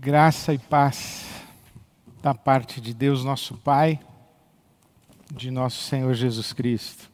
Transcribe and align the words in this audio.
Graça 0.00 0.54
e 0.54 0.58
paz 0.58 1.26
da 2.22 2.32
parte 2.32 2.80
de 2.80 2.94
Deus, 2.94 3.24
nosso 3.24 3.56
Pai, 3.56 3.98
de 5.34 5.50
nosso 5.50 5.82
Senhor 5.82 6.14
Jesus 6.14 6.52
Cristo. 6.52 7.10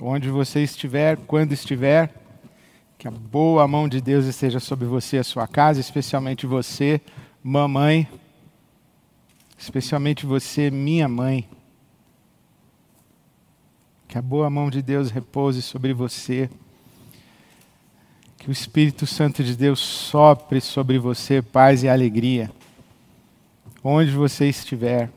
Onde 0.00 0.30
você 0.30 0.62
estiver, 0.62 1.16
quando 1.16 1.52
estiver, 1.52 2.14
que 2.96 3.08
a 3.08 3.10
boa 3.10 3.66
mão 3.66 3.88
de 3.88 4.00
Deus 4.00 4.26
esteja 4.26 4.60
sobre 4.60 4.86
você 4.86 5.16
e 5.16 5.18
a 5.18 5.24
sua 5.24 5.48
casa, 5.48 5.80
especialmente 5.80 6.46
você, 6.46 7.00
mamãe, 7.42 8.08
especialmente 9.58 10.24
você, 10.24 10.70
minha 10.70 11.08
mãe. 11.08 11.48
Que 14.06 14.16
a 14.16 14.22
boa 14.22 14.48
mão 14.48 14.70
de 14.70 14.80
Deus 14.80 15.10
repouse 15.10 15.60
sobre 15.62 15.92
você 15.92 16.48
que 18.38 18.48
o 18.48 18.52
Espírito 18.52 19.06
Santo 19.06 19.42
de 19.42 19.56
Deus 19.56 19.80
sopre 19.80 20.60
sobre 20.60 20.98
você 20.98 21.42
paz 21.42 21.82
e 21.82 21.88
alegria. 21.88 22.50
Onde 23.82 24.10
você 24.10 24.48
estiver, 24.48 25.10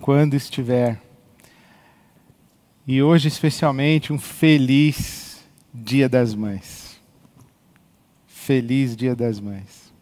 quando 0.00 0.34
estiver. 0.34 1.00
E 2.86 3.02
hoje, 3.02 3.28
especialmente, 3.28 4.12
um 4.12 4.18
feliz 4.18 5.44
Dia 5.74 6.08
das 6.08 6.34
Mães. 6.34 7.00
Feliz 8.26 8.96
Dia 8.96 9.14
das 9.14 9.40
Mães. 9.40 9.92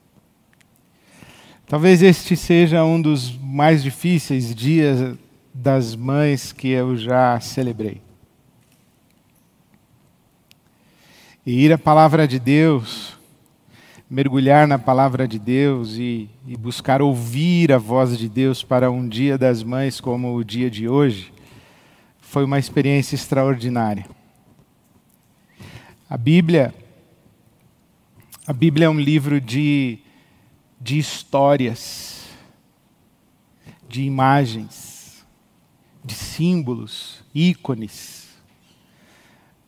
Talvez 1.67 2.03
este 2.03 2.37
seja 2.37 2.85
um 2.85 3.01
dos 3.01 3.37
mais 3.39 3.83
difíceis 3.83 4.55
dias 4.55 5.17
das 5.53 5.97
mães 5.97 6.53
que 6.53 6.69
eu 6.69 6.97
já 6.97 7.41
celebrei. 7.41 8.04
E 11.47 11.65
ir 11.65 11.73
à 11.73 11.79
palavra 11.79 12.27
de 12.27 12.39
Deus, 12.39 13.19
mergulhar 14.09 14.67
na 14.67 14.79
palavra 14.79 15.29
de 15.29 15.39
Deus 15.39 15.97
e, 15.97 16.29
e, 16.47 16.57
buscar 16.57 17.03
ouvir 17.03 17.71
a 17.73 17.79
voz 17.79 18.17
de 18.17 18.29
Deus 18.29 18.63
para 18.63 18.91
um 18.91 19.07
dia 19.07 19.37
das 19.37 19.63
mães 19.63 20.01
como 20.01 20.35
o 20.35 20.45
dia 20.45 20.71
de 20.71 20.89
hoje, 20.89 21.33
foi 22.21 22.45
uma 22.45 22.59
experiência 22.59 23.15
extraordinária. 23.15 24.07
A 26.09 26.17
Bíblia, 26.17 26.75
a 28.47 28.53
Bíblia 28.53 28.87
é 28.87 28.91
um 28.91 29.01
livro 29.01 29.41
de, 29.41 29.99
de 30.81 30.99
histórias, 30.99 32.25
de 33.89 34.03
imagens, 34.03 35.25
de 36.03 36.15
símbolos, 36.15 37.23
ícones 37.35 38.24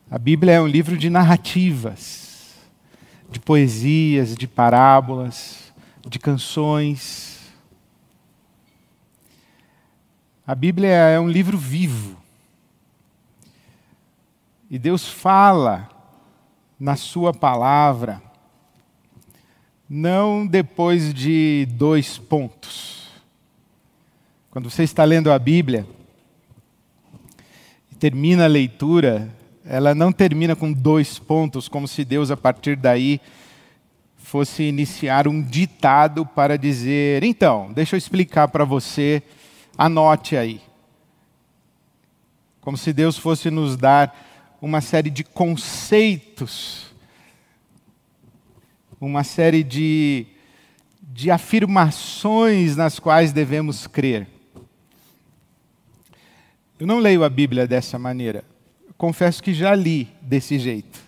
a 0.09 0.17
Bíblia 0.17 0.53
é 0.53 0.61
um 0.61 0.67
livro 0.67 0.97
de 0.97 1.09
narrativas, 1.09 2.55
de 3.29 3.41
poesias, 3.41 4.35
de 4.35 4.47
parábolas, 4.47 5.73
de 6.07 6.17
canções. 6.17 7.51
A 10.45 10.55
Bíblia 10.55 10.89
é 10.89 11.19
um 11.19 11.27
livro 11.27 11.57
vivo. 11.57 12.15
E 14.69 14.79
Deus 14.79 15.09
fala 15.09 15.89
na 16.79 16.95
Sua 16.95 17.33
palavra, 17.33 18.21
não 19.89 20.47
depois 20.47 21.13
de 21.13 21.67
dois 21.71 22.17
pontos. 22.17 23.09
Quando 24.49 24.69
você 24.69 24.83
está 24.83 25.03
lendo 25.03 25.31
a 25.33 25.39
Bíblia, 25.39 25.85
e 27.91 27.95
termina 27.95 28.45
a 28.45 28.47
leitura, 28.47 29.36
ela 29.69 29.93
não 29.93 30.11
termina 30.13 30.55
com 30.55 30.71
dois 30.71 31.19
pontos, 31.19 31.67
como 31.67 31.87
se 31.87 32.05
Deus, 32.05 32.31
a 32.31 32.37
partir 32.37 32.77
daí, 32.77 33.19
fosse 34.15 34.63
iniciar 34.63 35.27
um 35.27 35.41
ditado 35.41 36.25
para 36.25 36.57
dizer: 36.57 37.23
então, 37.23 37.71
deixa 37.73 37.95
eu 37.95 37.97
explicar 37.97 38.47
para 38.47 38.63
você, 38.63 39.21
anote 39.77 40.37
aí. 40.37 40.61
Como 42.61 42.77
se 42.77 42.93
Deus 42.93 43.17
fosse 43.17 43.51
nos 43.51 43.75
dar 43.75 44.57
uma 44.61 44.79
série 44.79 45.09
de 45.09 45.23
conceitos, 45.23 46.87
uma 48.99 49.23
série 49.23 49.63
de, 49.63 50.25
de 51.01 51.29
afirmações 51.29 52.75
nas 52.75 52.99
quais 52.99 53.33
devemos 53.33 53.85
crer. 53.85 54.27
Eu 56.79 56.87
não 56.87 56.99
leio 56.99 57.23
a 57.23 57.29
Bíblia 57.29 57.67
dessa 57.67 57.99
maneira 57.99 58.43
confesso 58.97 59.43
que 59.43 59.53
já 59.53 59.75
li 59.75 60.07
desse 60.21 60.57
jeito, 60.57 60.99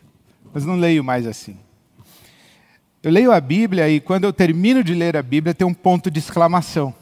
mas 0.54 0.66
não 0.66 0.76
leio 0.76 1.04
mais 1.04 1.26
assim. 1.26 1.58
Eu 3.02 3.12
leio 3.12 3.32
a 3.32 3.40
Bíblia 3.40 3.90
e 3.90 4.00
quando 4.00 4.26
eu 4.26 4.34
termino 4.34 4.84
de 4.84 4.94
ler 4.94 5.16
a 5.16 5.24
Bíblia 5.24 5.54
tem 5.54 5.66
um 5.66 5.74
ponto 5.74 6.12
de 6.12 6.20
exclamação. 6.20 6.94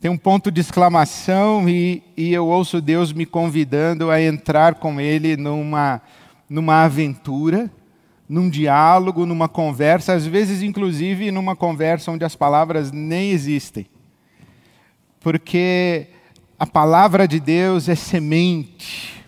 Tem 0.00 0.10
um 0.10 0.16
ponto 0.16 0.50
de 0.50 0.60
exclamação 0.60 1.68
e, 1.68 2.02
e 2.16 2.32
eu 2.32 2.46
ouço 2.46 2.80
Deus 2.80 3.12
me 3.12 3.26
convidando 3.26 4.10
a 4.10 4.22
entrar 4.22 4.74
com 4.74 5.00
Ele 5.00 5.36
numa, 5.36 6.00
numa 6.48 6.84
aventura, 6.84 7.70
num 8.28 8.48
diálogo, 8.48 9.26
numa 9.26 9.48
conversa, 9.48 10.12
às 10.12 10.26
vezes, 10.26 10.62
inclusive, 10.62 11.30
numa 11.30 11.56
conversa 11.56 12.12
onde 12.12 12.24
as 12.24 12.36
palavras 12.36 12.92
nem 12.92 13.30
existem. 13.30 13.86
Porque 15.18 16.08
a 16.58 16.66
palavra 16.66 17.28
de 17.28 17.38
Deus 17.38 17.86
é 17.86 17.94
semente, 17.94 19.22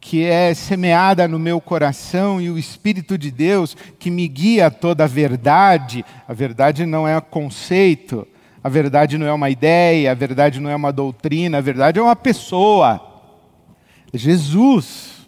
que 0.00 0.24
é 0.24 0.54
semeada 0.54 1.26
no 1.26 1.40
meu 1.40 1.60
coração, 1.60 2.40
e 2.40 2.48
o 2.48 2.56
Espírito 2.58 3.18
de 3.18 3.32
Deus 3.32 3.76
que 3.98 4.10
me 4.10 4.28
guia 4.28 4.68
a 4.68 4.70
toda 4.70 5.04
a 5.04 5.08
verdade. 5.08 6.04
A 6.28 6.32
verdade 6.32 6.86
não 6.86 7.06
é 7.06 7.20
conceito, 7.20 8.26
a 8.62 8.68
verdade 8.68 9.18
não 9.18 9.26
é 9.26 9.32
uma 9.32 9.50
ideia, 9.50 10.12
a 10.12 10.14
verdade 10.14 10.60
não 10.60 10.70
é 10.70 10.76
uma 10.76 10.92
doutrina, 10.92 11.58
a 11.58 11.62
verdade 11.62 11.98
é 11.98 12.02
uma 12.02 12.16
pessoa. 12.16 13.00
Jesus. 14.14 15.26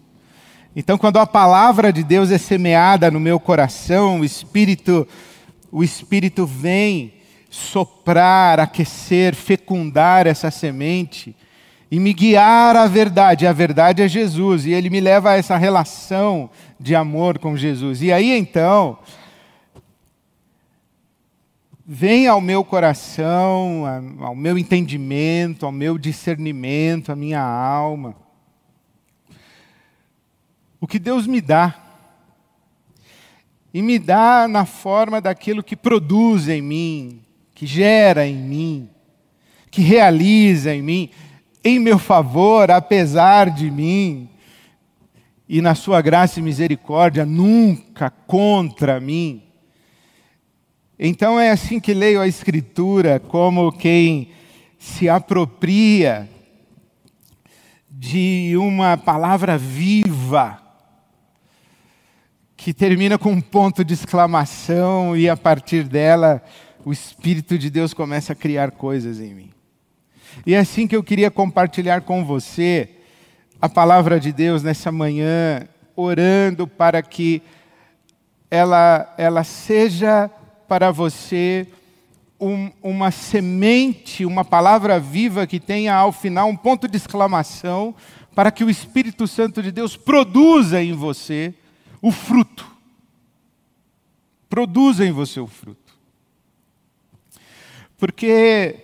Então, 0.74 0.96
quando 0.96 1.18
a 1.18 1.26
palavra 1.26 1.92
de 1.92 2.04
Deus 2.04 2.30
é 2.30 2.38
semeada 2.38 3.10
no 3.10 3.18
meu 3.18 3.40
coração, 3.40 4.20
o 4.20 4.24
Espírito, 4.24 5.06
o 5.70 5.82
Espírito 5.82 6.46
vem 6.46 7.12
soprar, 7.52 8.58
aquecer, 8.58 9.34
fecundar 9.34 10.26
essa 10.26 10.50
semente 10.50 11.36
e 11.90 12.00
me 12.00 12.14
guiar 12.14 12.74
à 12.74 12.86
verdade. 12.86 13.46
A 13.46 13.52
verdade 13.52 14.00
é 14.00 14.08
Jesus, 14.08 14.64
e 14.64 14.70
ele 14.70 14.88
me 14.88 15.00
leva 15.00 15.32
a 15.32 15.36
essa 15.36 15.58
relação 15.58 16.48
de 16.80 16.94
amor 16.94 17.38
com 17.38 17.54
Jesus. 17.54 18.00
E 18.00 18.10
aí 18.10 18.32
então, 18.32 18.98
vem 21.86 22.26
ao 22.26 22.40
meu 22.40 22.64
coração, 22.64 23.84
ao 24.18 24.34
meu 24.34 24.56
entendimento, 24.56 25.66
ao 25.66 25.72
meu 25.72 25.98
discernimento, 25.98 27.12
à 27.12 27.14
minha 27.14 27.42
alma, 27.42 28.16
o 30.80 30.86
que 30.86 30.98
Deus 30.98 31.26
me 31.26 31.42
dá. 31.42 31.74
E 33.74 33.82
me 33.82 33.98
dá 33.98 34.48
na 34.48 34.64
forma 34.64 35.20
daquilo 35.20 35.62
que 35.62 35.76
produz 35.76 36.48
em 36.48 36.62
mim, 36.62 37.22
que 37.62 37.66
gera 37.68 38.26
em 38.26 38.34
mim, 38.34 38.90
que 39.70 39.82
realiza 39.82 40.74
em 40.74 40.82
mim, 40.82 41.10
em 41.62 41.78
meu 41.78 41.96
favor, 41.96 42.72
apesar 42.72 43.50
de 43.50 43.70
mim, 43.70 44.28
e 45.48 45.60
na 45.60 45.76
sua 45.76 46.02
graça 46.02 46.40
e 46.40 46.42
misericórdia, 46.42 47.24
nunca 47.24 48.10
contra 48.10 48.98
mim. 48.98 49.44
Então 50.98 51.38
é 51.38 51.52
assim 51.52 51.78
que 51.78 51.94
leio 51.94 52.20
a 52.20 52.26
Escritura, 52.26 53.20
como 53.20 53.70
quem 53.70 54.30
se 54.76 55.08
apropria 55.08 56.28
de 57.88 58.56
uma 58.56 58.96
palavra 58.96 59.56
viva, 59.56 60.60
que 62.56 62.74
termina 62.74 63.16
com 63.16 63.30
um 63.30 63.40
ponto 63.40 63.84
de 63.84 63.94
exclamação 63.94 65.16
e 65.16 65.28
a 65.28 65.36
partir 65.36 65.84
dela 65.84 66.42
o 66.84 66.92
Espírito 66.92 67.58
de 67.58 67.70
Deus 67.70 67.94
começa 67.94 68.32
a 68.32 68.36
criar 68.36 68.72
coisas 68.72 69.20
em 69.20 69.34
mim. 69.34 69.50
E 70.46 70.54
é 70.54 70.58
assim 70.58 70.86
que 70.86 70.96
eu 70.96 71.02
queria 71.02 71.30
compartilhar 71.30 72.02
com 72.02 72.24
você 72.24 72.88
a 73.60 73.68
palavra 73.68 74.18
de 74.18 74.32
Deus 74.32 74.62
nessa 74.62 74.90
manhã, 74.90 75.68
orando 75.94 76.66
para 76.66 77.02
que 77.02 77.42
ela, 78.50 79.14
ela 79.16 79.44
seja 79.44 80.28
para 80.66 80.90
você 80.90 81.68
um, 82.40 82.70
uma 82.82 83.10
semente, 83.10 84.26
uma 84.26 84.44
palavra 84.44 84.98
viva 84.98 85.46
que 85.46 85.60
tenha 85.60 85.94
ao 85.94 86.10
final 86.10 86.48
um 86.48 86.56
ponto 86.56 86.88
de 86.88 86.96
exclamação, 86.96 87.94
para 88.34 88.50
que 88.50 88.64
o 88.64 88.70
Espírito 88.70 89.28
Santo 89.28 89.62
de 89.62 89.70
Deus 89.70 89.96
produza 89.96 90.82
em 90.82 90.92
você 90.92 91.54
o 92.00 92.10
fruto. 92.10 92.66
Produza 94.48 95.06
em 95.06 95.12
você 95.12 95.38
o 95.38 95.46
fruto. 95.46 95.81
Porque 98.02 98.74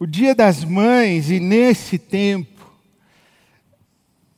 o 0.00 0.04
Dia 0.04 0.34
das 0.34 0.64
Mães, 0.64 1.30
e 1.30 1.38
nesse 1.38 1.96
tempo, 1.96 2.68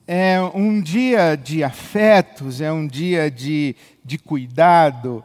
é 0.06 0.38
um 0.54 0.78
dia 0.78 1.36
de 1.36 1.64
afetos, 1.64 2.60
é 2.60 2.70
um 2.70 2.86
dia 2.86 3.30
de, 3.30 3.74
de 4.04 4.18
cuidado, 4.18 5.24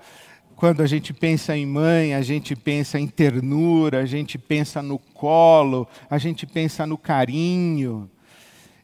quando 0.55 0.81
a 0.81 0.87
gente 0.87 1.13
pensa 1.13 1.57
em 1.57 1.65
mãe, 1.65 2.13
a 2.13 2.21
gente 2.21 2.55
pensa 2.55 2.97
em 2.97 3.05
ternura, 3.05 3.99
a 3.99 4.05
gente 4.05 4.37
pensa 4.37 4.81
no 4.81 4.97
colo, 4.97 5.85
a 6.09 6.17
gente 6.17 6.45
pensa 6.45 6.87
no 6.87 6.97
carinho. 6.97 8.09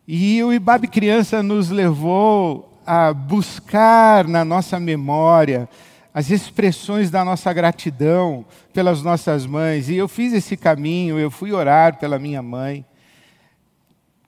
E 0.06 0.44
o 0.44 0.52
Ibabe 0.52 0.90
Criança 0.90 1.42
nos 1.42 1.70
levou 1.70 2.82
a 2.86 3.14
buscar 3.14 4.28
na 4.28 4.44
nossa 4.44 4.78
memória 4.78 5.70
as 6.14 6.30
expressões 6.30 7.10
da 7.10 7.24
nossa 7.24 7.52
gratidão 7.54 8.46
pelas 8.74 9.02
nossas 9.02 9.46
mães. 9.46 9.90
E 9.90 9.96
eu 9.96 10.08
fiz 10.08 10.34
esse 10.34 10.58
caminho, 10.58 11.18
eu 11.18 11.32
fui 11.32 11.52
orar 11.54 11.98
pela 11.98 12.20
minha 12.20 12.42
mãe. 12.42 12.86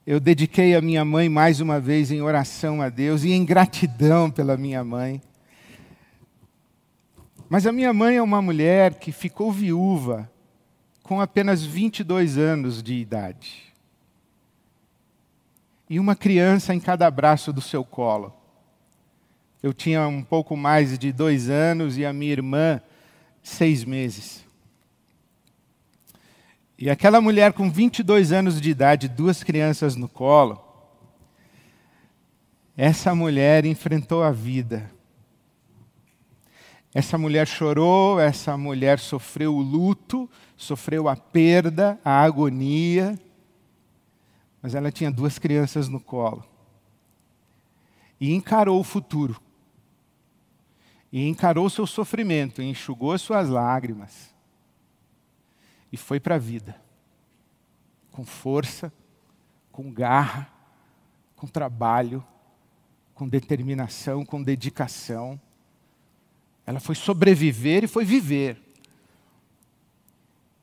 Eu 0.06 0.20
dediquei 0.20 0.76
a 0.76 0.82
minha 0.82 1.04
mãe 1.04 1.30
mais 1.30 1.60
uma 1.60 1.80
vez 1.80 2.12
em 2.12 2.22
oração 2.22 2.82
a 2.82 2.90
Deus 2.90 3.24
e 3.24 3.32
em 3.32 3.46
gratidão 3.46 4.30
pela 4.32 4.58
minha 4.58 4.84
mãe. 4.84 5.22
Mas 7.50 7.68
a 7.68 7.72
minha 7.72 7.94
mãe 7.94 8.18
é 8.18 8.22
uma 8.22 8.42
mulher 8.42 8.96
que 8.96 9.12
ficou 9.12 9.52
viúva 9.52 10.30
com 11.04 11.20
apenas 11.22 11.64
22 11.64 12.38
anos 12.38 12.82
de 12.82 12.96
idade. 12.96 13.74
E 15.90 16.00
uma 16.00 16.16
criança 16.16 16.74
em 16.74 16.80
cada 16.80 17.10
braço 17.12 17.54
do 17.54 17.62
seu 17.62 17.84
colo. 17.84 18.34
Eu 19.64 19.74
tinha 19.74 20.08
um 20.08 20.22
pouco 20.22 20.56
mais 20.56 21.00
de 21.00 21.12
dois 21.12 21.50
anos 21.50 21.98
e 21.98 22.06
a 22.06 22.14
minha 22.14 22.34
irmã, 22.34 22.80
seis 23.42 23.84
meses. 23.84 24.46
E 26.78 26.90
aquela 26.90 27.20
mulher 27.20 27.54
com 27.54 27.72
22 27.72 28.32
anos 28.32 28.62
de 28.62 28.70
idade, 28.70 29.08
duas 29.08 29.44
crianças 29.44 29.96
no 29.96 30.08
colo, 30.08 30.62
essa 32.78 33.16
mulher 33.16 33.66
enfrentou 33.66 34.22
a 34.22 34.32
vida 34.32 34.92
essa 36.94 37.18
mulher 37.18 37.48
chorou, 37.48 38.20
essa 38.20 38.56
mulher 38.56 39.00
sofreu 39.00 39.56
o 39.56 39.62
luto, 39.62 40.30
sofreu 40.56 41.10
a 41.10 41.16
perda, 41.16 42.00
a 42.06 42.22
agonia, 42.22 43.20
mas 44.62 44.76
ela 44.76 44.92
tinha 44.92 45.10
duas 45.10 45.40
crianças 45.40 45.90
no 45.90 46.00
colo. 46.00 46.46
E 48.20 48.32
encarou 48.34 48.80
o 48.80 48.84
futuro. 48.84 49.42
E 51.14 51.26
encarou 51.30 51.70
seu 51.70 51.88
sofrimento, 51.88 52.62
e 52.62 52.66
enxugou 52.66 53.18
suas 53.18 53.48
lágrimas. 53.48 54.34
E 55.90 55.96
foi 55.96 56.20
para 56.20 56.36
a 56.36 56.40
vida. 56.40 56.76
Com 58.12 58.26
força, 58.26 58.92
com 59.72 59.90
garra, 59.90 60.52
com 61.38 61.48
trabalho, 61.48 62.22
com 63.14 63.30
determinação, 63.30 64.26
com 64.26 64.44
dedicação 64.44 65.40
ela 66.66 66.80
foi 66.80 66.96
sobreviver 66.96 67.84
e 67.84 67.88
foi 67.88 68.06
viver. 68.06 68.62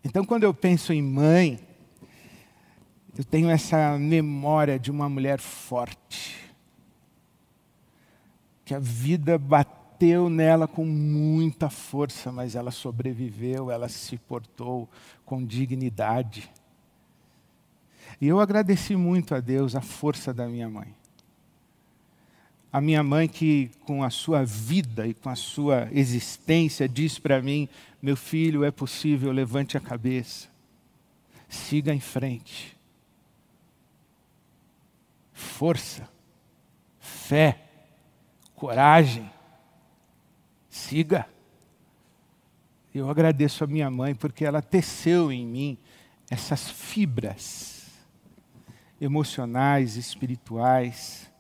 Então, 0.03 0.25
quando 0.25 0.45
eu 0.45 0.55
penso 0.55 0.93
em 0.93 1.03
mãe, 1.03 1.61
eu 3.17 3.25
tenho 3.25 3.51
essa 3.51 3.99
memória 3.99 4.79
de 4.79 4.91
uma 4.91 5.09
mulher 5.09 5.39
forte, 5.39 6.55
que 8.65 8.75
a 8.75 8.79
vida 8.79 9.37
bateu 10.01 10.31
nela 10.31 10.67
com 10.67 10.87
muita 10.87 11.69
força, 11.69 12.33
mas 12.33 12.55
ela 12.55 12.71
sobreviveu, 12.71 13.71
ela 13.71 13.87
se 13.87 14.17
portou 14.17 14.89
com 15.27 15.45
dignidade. 15.45 16.51
E 18.19 18.27
eu 18.27 18.41
agradeci 18.41 18.97
muito 18.97 19.35
a 19.35 19.41
Deus 19.41 19.77
a 19.77 19.83
força 19.83 20.33
da 20.33 20.47
minha 20.47 20.71
mãe 20.71 20.95
a 22.73 22.81
minha 22.81 23.03
mãe 23.03 23.27
que 23.27 23.69
com 23.85 24.05
a 24.05 24.11
sua 24.11 24.45
vida 24.45 25.05
e 25.05 25.13
com 25.13 25.29
a 25.29 25.35
sua 25.35 25.89
existência 25.91 26.89
diz 26.89 27.19
para 27.19 27.43
mim, 27.43 27.69
meu 28.01 28.17
filho, 28.17 28.65
é 28.65 28.71
possível, 28.71 29.33
levante 29.33 29.77
a 29.77 29.81
cabeça. 29.81 30.47
Siga 31.49 31.93
em 31.93 31.99
frente. 31.99 32.79
Força, 35.33 36.09
fé, 37.01 37.61
coragem. 38.55 39.29
Siga. 40.81 41.29
Eu 42.93 43.09
agradeço 43.09 43.63
a 43.63 43.67
minha 43.67 43.91
mãe 43.91 44.15
porque 44.15 44.45
ela 44.45 44.63
teceu 44.63 45.31
em 45.31 45.47
mim 45.47 45.79
essas 46.29 46.69
fibras 46.71 47.87
emocionais, 49.01 49.97
espirituais, 49.97 51.31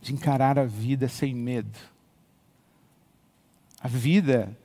de 0.00 0.14
encarar 0.14 0.58
a 0.58 0.64
vida 0.64 1.08
sem 1.08 1.34
medo. 1.34 1.78
A 3.80 3.88
vida, 3.88 4.56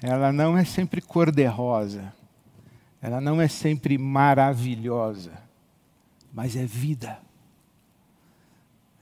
ela 0.00 0.32
não 0.32 0.56
é 0.56 0.64
sempre 0.64 1.00
cor-de-rosa, 1.00 2.14
ela 3.02 3.20
não 3.20 3.40
é 3.40 3.48
sempre 3.48 3.98
maravilhosa, 3.98 5.32
mas 6.32 6.56
é 6.56 6.64
vida. 6.64 7.20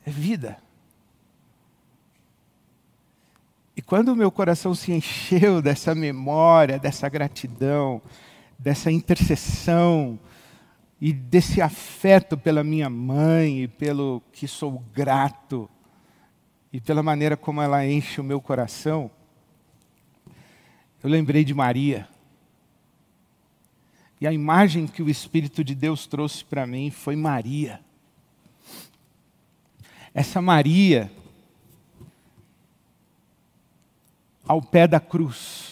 É 0.05 0.11
vida. 0.11 0.68
E 3.79 3.81
quando 3.81 4.09
o 4.09 4.17
meu 4.17 4.31
coração 4.31 4.75
se 4.75 4.93
encheu 4.93 5.63
dessa 5.63 5.95
memória, 5.95 6.79
dessa 6.79 7.09
gratidão, 7.09 8.03
dessa 8.59 8.91
intercessão, 8.91 10.19
e 11.01 11.13
desse 11.13 11.63
afeto 11.63 12.37
pela 12.37 12.65
minha 12.65 12.91
mãe 12.91 13.63
e 13.63 13.69
pelo 13.69 14.21
que 14.33 14.49
sou 14.49 14.83
grato 14.93 15.71
e 16.73 16.81
pela 16.81 17.03
maneira 17.03 17.37
como 17.37 17.63
ela 17.63 17.87
enche 17.87 18.21
o 18.21 18.25
meu 18.25 18.41
coração, 18.41 19.11
eu 21.03 21.09
lembrei 21.09 21.45
de 21.45 21.55
Maria. 21.55 22.09
E 24.21 24.27
a 24.27 24.33
imagem 24.33 24.89
que 24.89 25.01
o 25.01 25.09
Espírito 25.09 25.63
de 25.63 25.75
Deus 25.75 26.07
trouxe 26.07 26.45
para 26.45 26.67
mim 26.67 26.91
foi 26.91 27.15
Maria. 27.15 27.81
Essa 30.13 30.43
Maria, 30.43 31.13
ao 34.49 34.63
pé 34.63 34.89
da 34.89 34.99
cruz, 34.99 35.69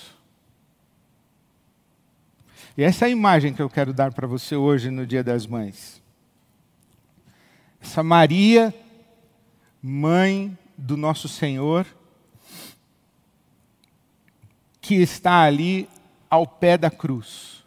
e 2.77 2.83
essa 2.83 3.07
é 3.07 3.09
a 3.09 3.11
imagem 3.11 3.55
que 3.55 3.63
eu 3.63 3.71
quero 3.71 3.95
dar 3.95 4.13
para 4.13 4.27
você 4.27 4.55
hoje 4.55 4.91
no 4.91 5.07
Dia 5.07 5.25
das 5.25 5.47
Mães. 5.47 6.03
Essa 7.81 8.03
Maria, 8.03 8.75
mãe 9.83 10.57
do 10.77 10.95
nosso 10.95 11.27
Senhor, 11.27 11.87
que 14.79 14.97
está 14.97 15.41
ali 15.41 15.89
ao 16.29 16.47
pé 16.47 16.77
da 16.77 16.91
cruz. 16.91 17.65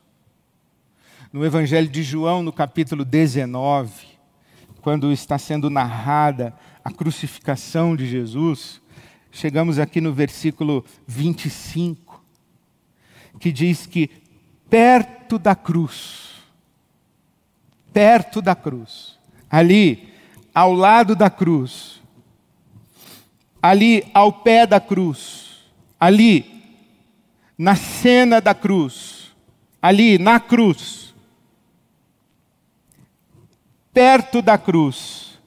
No 1.34 1.44
Evangelho 1.44 1.90
de 1.90 2.04
João, 2.04 2.44
no 2.44 2.54
capítulo 2.54 3.04
19, 3.04 4.10
quando 4.82 5.12
está 5.12 5.40
sendo 5.40 5.72
narrada 5.72 6.54
a 6.86 6.92
crucificação 6.92 7.96
de 7.96 8.06
Jesus, 8.06 8.79
chegamos 9.32 9.80
aqui 9.80 10.02
no 10.02 10.14
versículo 10.14 10.84
25, 11.08 12.22
que 13.40 13.52
diz 13.52 13.86
que 13.86 14.10
perto 14.70 15.38
da 15.40 15.56
cruz. 15.56 16.30
Perto 17.94 18.42
da 18.42 18.56
cruz. 18.56 19.18
Ali, 19.50 20.14
ao 20.54 20.74
lado 20.74 21.16
da 21.16 21.30
cruz. 21.30 22.02
Ali, 23.62 24.06
ao 24.14 24.32
pé 24.32 24.66
da 24.66 24.80
cruz. 24.80 25.66
Ali, 26.00 26.64
na 27.58 27.76
cena 27.76 28.40
da 28.40 28.54
cruz. 28.54 29.34
Ali, 29.82 30.18
na 30.18 30.40
cruz. 30.40 31.14
Perto 33.94 34.42
da 34.42 34.58
cruz. 34.58 35.40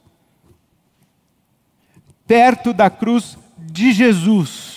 Perto 2.27 2.73
da 2.73 2.89
cruz 2.89 3.37
de 3.63 3.91
Jesus 3.91 4.73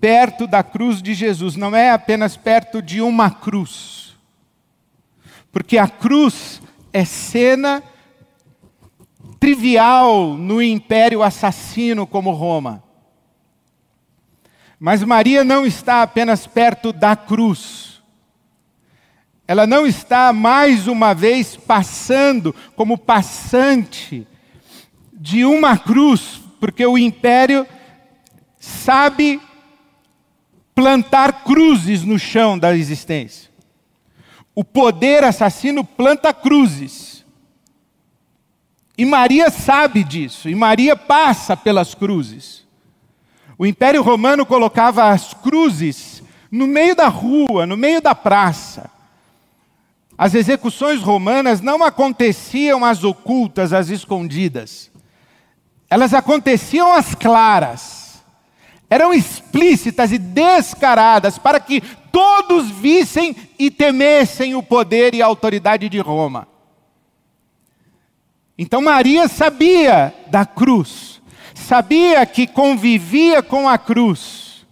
perto 0.00 0.46
da 0.46 0.62
cruz 0.62 1.02
de 1.02 1.14
Jesus, 1.14 1.56
não 1.56 1.74
é 1.74 1.90
apenas 1.90 2.36
perto 2.36 2.80
de 2.80 3.00
uma 3.00 3.30
cruz. 3.30 4.16
Porque 5.50 5.78
a 5.78 5.88
cruz 5.88 6.62
é 6.92 7.04
cena 7.04 7.82
trivial 9.40 10.34
no 10.34 10.62
império 10.62 11.22
assassino 11.22 12.06
como 12.06 12.32
Roma. 12.32 12.82
Mas 14.78 15.02
Maria 15.02 15.42
não 15.42 15.66
está 15.66 16.02
apenas 16.02 16.46
perto 16.46 16.92
da 16.92 17.16
cruz. 17.16 18.00
Ela 19.46 19.66
não 19.66 19.86
está 19.86 20.32
mais 20.32 20.86
uma 20.86 21.14
vez 21.14 21.56
passando 21.56 22.54
como 22.76 22.96
passante 22.98 24.26
de 25.18 25.44
uma 25.44 25.76
cruz, 25.76 26.40
porque 26.60 26.86
o 26.86 26.96
império 26.96 27.66
sabe 28.58 29.40
plantar 30.74 31.44
cruzes 31.44 32.04
no 32.04 32.18
chão 32.18 32.58
da 32.58 32.76
existência. 32.76 33.50
O 34.54 34.62
poder 34.62 35.24
assassino 35.24 35.84
planta 35.84 36.32
cruzes. 36.32 37.24
E 38.96 39.04
Maria 39.04 39.50
sabe 39.50 40.02
disso, 40.02 40.48
e 40.48 40.54
Maria 40.54 40.96
passa 40.96 41.56
pelas 41.56 41.94
cruzes. 41.94 42.66
O 43.56 43.66
Império 43.66 44.02
Romano 44.02 44.46
colocava 44.46 45.08
as 45.08 45.34
cruzes 45.34 46.22
no 46.50 46.66
meio 46.66 46.94
da 46.94 47.08
rua, 47.08 47.66
no 47.66 47.76
meio 47.76 48.00
da 48.00 48.14
praça. 48.14 48.90
As 50.16 50.34
execuções 50.34 51.00
romanas 51.00 51.60
não 51.60 51.82
aconteciam 51.84 52.84
às 52.84 53.04
ocultas, 53.04 53.72
às 53.72 53.88
escondidas. 53.88 54.90
Elas 55.90 56.12
aconteciam 56.12 56.92
às 56.92 57.14
claras. 57.14 58.22
Eram 58.90 59.12
explícitas 59.12 60.12
e 60.12 60.18
descaradas 60.18 61.38
para 61.38 61.60
que 61.60 61.80
todos 62.12 62.70
vissem 62.70 63.36
e 63.58 63.70
temessem 63.70 64.54
o 64.54 64.62
poder 64.62 65.14
e 65.14 65.22
a 65.22 65.26
autoridade 65.26 65.88
de 65.88 65.98
Roma. 65.98 66.48
Então 68.56 68.82
Maria 68.82 69.28
sabia 69.28 70.12
da 70.26 70.44
cruz, 70.44 71.22
sabia 71.54 72.26
que 72.26 72.46
convivia 72.46 73.40
com 73.42 73.68
a 73.68 73.78
cruz. 73.78 74.66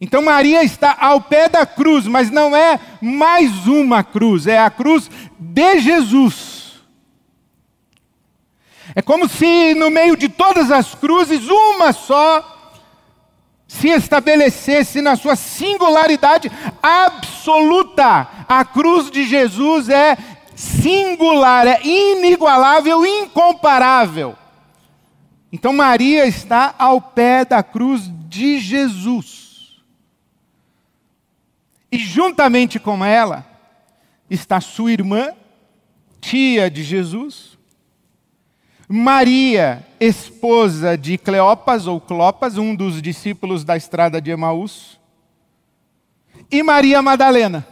Então 0.00 0.22
Maria 0.22 0.62
está 0.62 0.96
ao 0.98 1.20
pé 1.20 1.48
da 1.48 1.66
cruz, 1.66 2.06
mas 2.06 2.30
não 2.30 2.56
é 2.56 2.80
mais 3.02 3.66
uma 3.66 4.02
cruz, 4.04 4.46
é 4.46 4.58
a 4.58 4.70
cruz 4.70 5.10
de 5.38 5.80
Jesus. 5.80 6.57
É 8.98 9.02
como 9.02 9.28
se 9.28 9.74
no 9.74 9.90
meio 9.90 10.16
de 10.16 10.28
todas 10.28 10.72
as 10.72 10.92
cruzes, 10.92 11.46
uma 11.48 11.92
só 11.92 12.82
se 13.68 13.90
estabelecesse 13.90 15.00
na 15.00 15.14
sua 15.14 15.36
singularidade 15.36 16.50
absoluta. 16.82 18.26
A 18.48 18.64
cruz 18.64 19.08
de 19.08 19.24
Jesus 19.24 19.88
é 19.88 20.18
singular, 20.56 21.64
é 21.64 21.80
inigualável, 21.86 23.06
incomparável. 23.06 24.36
Então 25.52 25.72
Maria 25.72 26.26
está 26.26 26.74
ao 26.76 27.00
pé 27.00 27.44
da 27.44 27.62
cruz 27.62 28.02
de 28.28 28.58
Jesus. 28.58 29.80
E 31.92 31.98
juntamente 31.98 32.80
com 32.80 33.04
ela 33.04 33.46
está 34.28 34.60
sua 34.60 34.90
irmã, 34.90 35.30
tia 36.20 36.68
de 36.68 36.82
Jesus, 36.82 37.57
Maria, 38.88 39.86
esposa 40.00 40.96
de 40.96 41.18
Cleopas 41.18 41.86
ou 41.86 42.00
Clopas, 42.00 42.56
um 42.56 42.74
dos 42.74 43.02
discípulos 43.02 43.62
da 43.62 43.76
estrada 43.76 44.18
de 44.18 44.30
Emaús, 44.30 44.98
e 46.50 46.62
Maria 46.62 47.02
Madalena. 47.02 47.66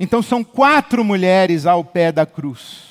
Então 0.00 0.20
são 0.22 0.42
quatro 0.42 1.04
mulheres 1.04 1.66
ao 1.66 1.84
pé 1.84 2.10
da 2.10 2.26
cruz. 2.26 2.88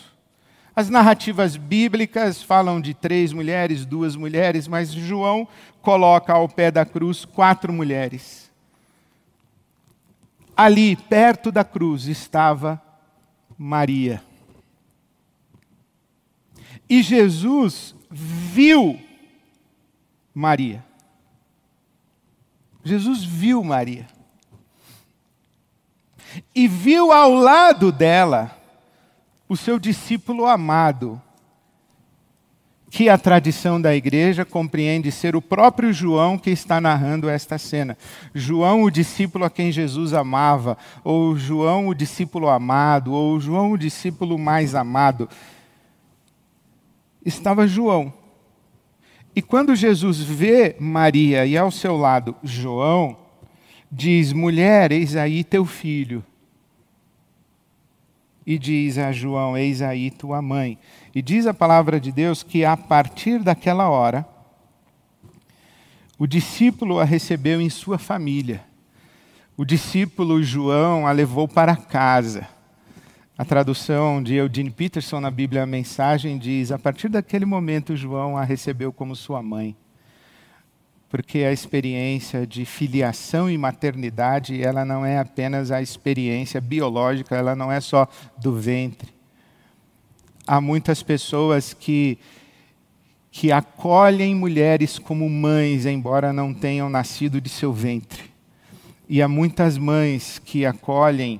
As 0.73 0.89
narrativas 0.89 1.57
bíblicas 1.57 2.41
falam 2.41 2.79
de 2.79 2.93
três 2.93 3.33
mulheres, 3.33 3.85
duas 3.85 4.15
mulheres, 4.15 4.67
mas 4.67 4.91
João 4.91 5.47
coloca 5.81 6.31
ao 6.31 6.47
pé 6.47 6.71
da 6.71 6.85
cruz 6.85 7.25
quatro 7.25 7.73
mulheres. 7.73 8.49
Ali, 10.55 10.95
perto 10.95 11.51
da 11.51 11.63
cruz, 11.63 12.05
estava 12.05 12.81
Maria. 13.57 14.26
E 16.89 17.01
Jesus 17.01 17.95
viu 18.09 18.99
Maria. 20.33 20.83
Jesus 22.83 23.23
viu 23.23 23.63
Maria 23.63 24.07
e 26.53 26.67
viu 26.67 27.11
ao 27.11 27.33
lado 27.33 27.91
dela 27.91 28.51
o 29.49 29.55
seu 29.55 29.79
discípulo 29.79 30.45
amado, 30.45 31.21
que 32.89 33.09
a 33.09 33.17
tradição 33.17 33.79
da 33.81 33.95
igreja 33.95 34.43
compreende 34.45 35.11
ser 35.11 35.35
o 35.35 35.41
próprio 35.41 35.93
João 35.93 36.37
que 36.37 36.49
está 36.49 36.81
narrando 36.81 37.29
esta 37.29 37.57
cena. 37.57 37.97
João, 38.33 38.83
o 38.83 38.91
discípulo 38.91 39.45
a 39.45 39.49
quem 39.49 39.71
Jesus 39.71 40.13
amava, 40.13 40.77
ou 41.03 41.35
João, 41.37 41.87
o 41.87 41.95
discípulo 41.95 42.49
amado, 42.49 43.13
ou 43.13 43.39
João, 43.39 43.71
o 43.71 43.77
discípulo 43.77 44.37
mais 44.37 44.73
amado. 44.73 45.29
Estava 47.27 47.67
João. 47.67 48.13
E 49.35 49.41
quando 49.41 49.75
Jesus 49.75 50.21
vê 50.21 50.77
Maria 50.79 51.45
e 51.45 51.57
ao 51.57 51.69
seu 51.69 51.97
lado 51.97 52.33
João, 52.41 53.17
diz: 53.91 54.31
Mulher, 54.31 54.93
eis 54.93 55.13
aí 55.17 55.43
teu 55.43 55.65
filho. 55.65 56.23
E 58.45 58.57
diz 58.57 58.97
a 58.97 59.11
João: 59.11 59.57
Eis 59.57 59.81
aí 59.81 60.09
tua 60.09 60.41
mãe. 60.41 60.79
E 61.13 61.21
diz 61.21 61.45
a 61.45 61.53
palavra 61.53 61.99
de 61.99 62.13
Deus 62.13 62.43
que 62.43 62.63
a 62.63 62.77
partir 62.77 63.39
daquela 63.39 63.89
hora, 63.89 64.25
o 66.17 66.25
discípulo 66.25 66.97
a 66.97 67.03
recebeu 67.03 67.59
em 67.59 67.69
sua 67.69 67.97
família. 67.97 68.63
O 69.57 69.65
discípulo 69.65 70.41
João 70.41 71.05
a 71.05 71.11
levou 71.11 71.45
para 71.45 71.75
casa. 71.75 72.47
A 73.37 73.45
tradução 73.45 74.21
de 74.23 74.35
Eugene 74.35 74.71
Peterson 74.71 75.19
na 75.19 75.29
Bíblia 75.29 75.63
a 75.63 75.67
Mensagem 75.67 76.37
diz: 76.37 76.71
a 76.71 76.79
partir 76.79 77.07
daquele 77.07 77.45
momento, 77.45 77.95
João 77.95 78.35
a 78.35 78.43
recebeu 78.43 78.91
como 78.91 79.15
sua 79.15 79.43
mãe 79.43 79.75
porque 81.09 81.39
a 81.39 81.53
experiência 81.53 82.45
de 82.45 82.65
filiação 82.65 83.49
e 83.49 83.57
maternidade, 83.57 84.61
ela 84.61 84.83
não 84.83 85.05
é 85.05 85.19
apenas 85.19 85.71
a 85.71 85.81
experiência 85.81 86.59
biológica, 86.59 87.35
ela 87.35 87.55
não 87.55 87.71
é 87.71 87.79
só 87.79 88.07
do 88.37 88.53
ventre. 88.53 89.13
Há 90.45 90.59
muitas 90.59 91.01
pessoas 91.03 91.73
que 91.73 92.17
que 93.29 93.51
acolhem 93.51 94.33
mulheres 94.33 94.97
como 94.97 95.29
mães, 95.29 95.85
embora 95.85 96.33
não 96.33 96.55
tenham 96.55 96.89
nascido 96.89 97.39
de 97.39 97.49
seu 97.49 97.71
ventre. 97.71 98.23
E 99.07 99.21
há 99.21 99.27
muitas 99.27 99.77
mães 99.77 100.41
que 100.43 100.65
acolhem 100.65 101.39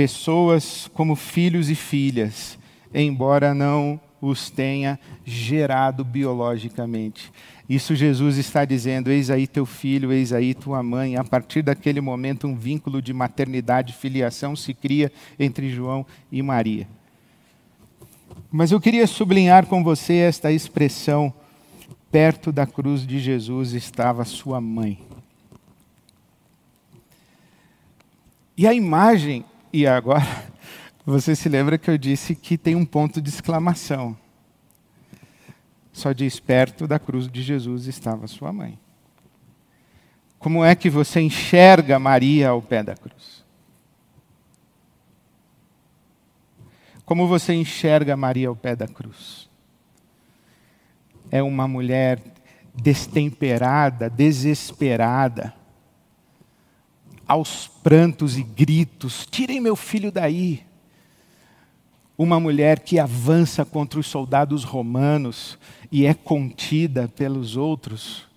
pessoas 0.00 0.90
como 0.94 1.14
filhos 1.14 1.68
e 1.68 1.74
filhas, 1.74 2.58
embora 2.94 3.52
não 3.52 4.00
os 4.18 4.48
tenha 4.48 4.98
gerado 5.26 6.02
biologicamente. 6.02 7.30
Isso 7.68 7.94
Jesus 7.94 8.38
está 8.38 8.64
dizendo: 8.64 9.10
eis 9.10 9.28
aí 9.28 9.46
teu 9.46 9.66
filho, 9.66 10.10
eis 10.10 10.32
aí 10.32 10.54
tua 10.54 10.82
mãe. 10.82 11.16
A 11.16 11.22
partir 11.22 11.60
daquele 11.60 12.00
momento, 12.00 12.46
um 12.46 12.56
vínculo 12.56 13.02
de 13.02 13.12
maternidade 13.12 13.92
e 13.92 13.94
filiação 13.94 14.56
se 14.56 14.72
cria 14.72 15.12
entre 15.38 15.68
João 15.68 16.06
e 16.32 16.40
Maria. 16.40 16.88
Mas 18.50 18.72
eu 18.72 18.80
queria 18.80 19.06
sublinhar 19.06 19.66
com 19.66 19.84
você 19.84 20.14
esta 20.14 20.50
expressão: 20.50 21.30
perto 22.10 22.50
da 22.50 22.66
cruz 22.66 23.06
de 23.06 23.18
Jesus 23.18 23.74
estava 23.74 24.24
sua 24.24 24.62
mãe. 24.62 24.98
E 28.56 28.66
a 28.66 28.72
imagem, 28.72 29.44
e 29.72 29.86
agora, 29.86 30.26
você 31.04 31.34
se 31.34 31.48
lembra 31.48 31.78
que 31.78 31.90
eu 31.90 31.98
disse 31.98 32.34
que 32.34 32.58
tem 32.58 32.74
um 32.74 32.84
ponto 32.84 33.20
de 33.20 33.28
exclamação 33.28 34.16
só 35.92 36.12
diz: 36.12 36.40
perto 36.40 36.86
da 36.86 36.98
cruz 36.98 37.28
de 37.28 37.42
Jesus 37.42 37.86
estava 37.86 38.26
sua 38.26 38.52
mãe. 38.52 38.78
Como 40.38 40.64
é 40.64 40.74
que 40.74 40.88
você 40.88 41.20
enxerga 41.20 41.98
Maria 41.98 42.48
ao 42.48 42.62
pé 42.62 42.82
da 42.82 42.94
cruz? 42.94 43.44
Como 47.04 47.26
você 47.26 47.52
enxerga 47.52 48.16
Maria 48.16 48.48
ao 48.48 48.56
pé 48.56 48.74
da 48.74 48.88
cruz? 48.88 49.50
É 51.30 51.42
uma 51.42 51.68
mulher 51.68 52.20
destemperada, 52.74 54.08
desesperada, 54.08 55.52
aos 57.30 57.68
prantos 57.68 58.36
e 58.36 58.42
gritos: 58.42 59.24
tirem 59.30 59.60
meu 59.60 59.76
filho 59.76 60.10
daí 60.10 60.64
uma 62.18 62.40
mulher 62.40 62.80
que 62.80 62.98
avança 62.98 63.64
contra 63.64 63.98
os 63.98 64.06
soldados 64.06 64.64
romanos 64.64 65.56
e 65.90 66.04
é 66.04 66.12
contida 66.12 67.08
pelos 67.08 67.56
outros. 67.56 68.28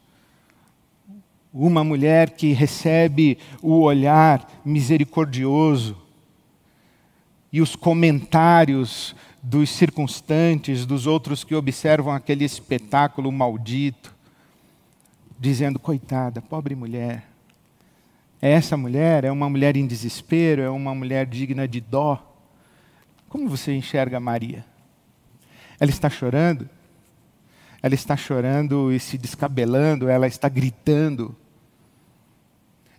Uma 1.52 1.84
mulher 1.84 2.30
que 2.30 2.54
recebe 2.54 3.38
o 3.62 3.82
olhar 3.82 4.48
misericordioso 4.64 5.98
e 7.52 7.62
os 7.62 7.76
comentários 7.76 9.14
dos 9.42 9.70
circunstantes, 9.70 10.86
dos 10.86 11.06
outros 11.06 11.44
que 11.44 11.54
observam 11.54 12.14
aquele 12.14 12.46
espetáculo 12.46 13.30
maldito, 13.34 14.16
dizendo: 15.38 15.78
coitada, 15.78 16.42
pobre 16.42 16.74
mulher. 16.74 17.33
Essa 18.46 18.76
mulher 18.76 19.24
é 19.24 19.32
uma 19.32 19.50
mulher 19.50 19.78
em 19.78 19.88
desespero, 19.88 20.62
é 20.62 20.70
uma 20.70 20.94
mulher 20.94 21.26
digna 21.26 21.66
de 21.66 21.80
dó. 21.80 22.22
Como 23.30 23.48
você 23.48 23.74
enxerga 23.74 24.20
Maria? 24.20 24.66
Ela 25.80 25.90
está 25.90 26.10
chorando? 26.10 26.70
Ela 27.82 27.96
está 27.96 28.18
chorando 28.18 28.92
e 28.92 29.00
se 29.00 29.18
descabelando, 29.18 30.10
ela 30.10 30.28
está 30.28 30.50
gritando. 30.50 31.34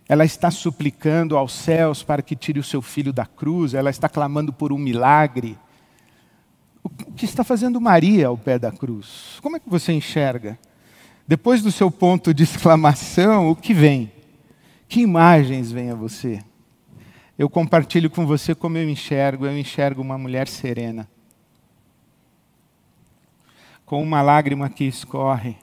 Ela 0.09 0.25
está 0.25 0.49
suplicando 0.49 1.37
aos 1.37 1.53
céus 1.53 2.01
para 2.01 2.23
que 2.23 2.35
tire 2.35 2.59
o 2.59 2.63
seu 2.63 2.81
filho 2.81 3.13
da 3.13 3.27
cruz, 3.27 3.75
ela 3.75 3.91
está 3.91 4.09
clamando 4.09 4.51
por 4.51 4.73
um 4.73 4.79
milagre. 4.79 5.55
O 6.83 6.89
que 6.89 7.25
está 7.25 7.43
fazendo 7.43 7.79
Maria 7.79 8.29
ao 8.29 8.37
pé 8.37 8.57
da 8.57 8.71
cruz? 8.71 9.37
Como 9.43 9.57
é 9.57 9.59
que 9.59 9.69
você 9.69 9.93
enxerga? 9.93 10.57
Depois 11.27 11.61
do 11.61 11.71
seu 11.71 11.91
ponto 11.91 12.33
de 12.33 12.41
exclamação, 12.41 13.51
o 13.51 13.55
que 13.55 13.75
vem? 13.75 14.14
Que 14.87 15.01
imagens 15.01 15.71
vêm 15.71 15.91
a 15.91 15.95
você? 15.95 16.43
Eu 17.37 17.49
compartilho 17.49 18.09
com 18.09 18.25
você 18.25 18.55
como 18.55 18.77
eu 18.77 18.89
enxergo. 18.89 19.45
Eu 19.45 19.57
enxergo 19.57 20.01
uma 20.01 20.17
mulher 20.17 20.47
serena, 20.47 21.07
com 23.85 24.01
uma 24.01 24.21
lágrima 24.21 24.69
que 24.69 24.85
escorre 24.85 25.57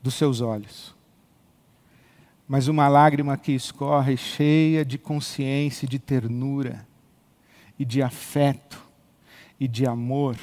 dos 0.00 0.14
seus 0.14 0.40
olhos, 0.40 0.94
mas 2.46 2.68
uma 2.68 2.86
lágrima 2.88 3.36
que 3.38 3.52
escorre 3.52 4.16
cheia 4.16 4.84
de 4.84 4.98
consciência, 4.98 5.88
de 5.88 5.98
ternura 5.98 6.86
e 7.78 7.84
de 7.84 8.02
afeto 8.02 8.82
e 9.58 9.66
de 9.66 9.86
amor, 9.86 10.36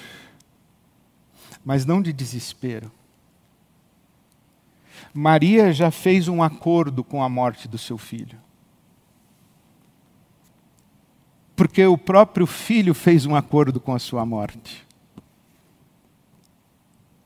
mas 1.64 1.86
não 1.86 2.02
de 2.02 2.12
desespero. 2.12 2.92
Maria 5.14 5.74
já 5.74 5.92
fez 5.92 6.28
um 6.28 6.42
acordo 6.42 7.04
com 7.04 7.22
a 7.24 7.30
morte 7.30 7.68
do 7.68 7.78
seu 7.78 7.98
filho. 7.98 8.38
Porque 11.56 11.86
o 11.86 11.98
próprio 11.98 12.48
filho 12.48 12.94
fez 12.94 13.26
um 13.26 13.36
acordo 13.36 13.80
com 13.80 13.94
a 13.94 14.00
sua 14.00 14.26
morte. 14.26 14.86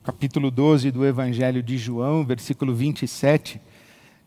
Capítulo 0.02 0.50
12 0.50 0.90
do 0.90 1.04
Evangelho 1.04 1.62
de 1.62 1.78
João, 1.78 2.24
versículo 2.24 2.74
27, 2.74 3.60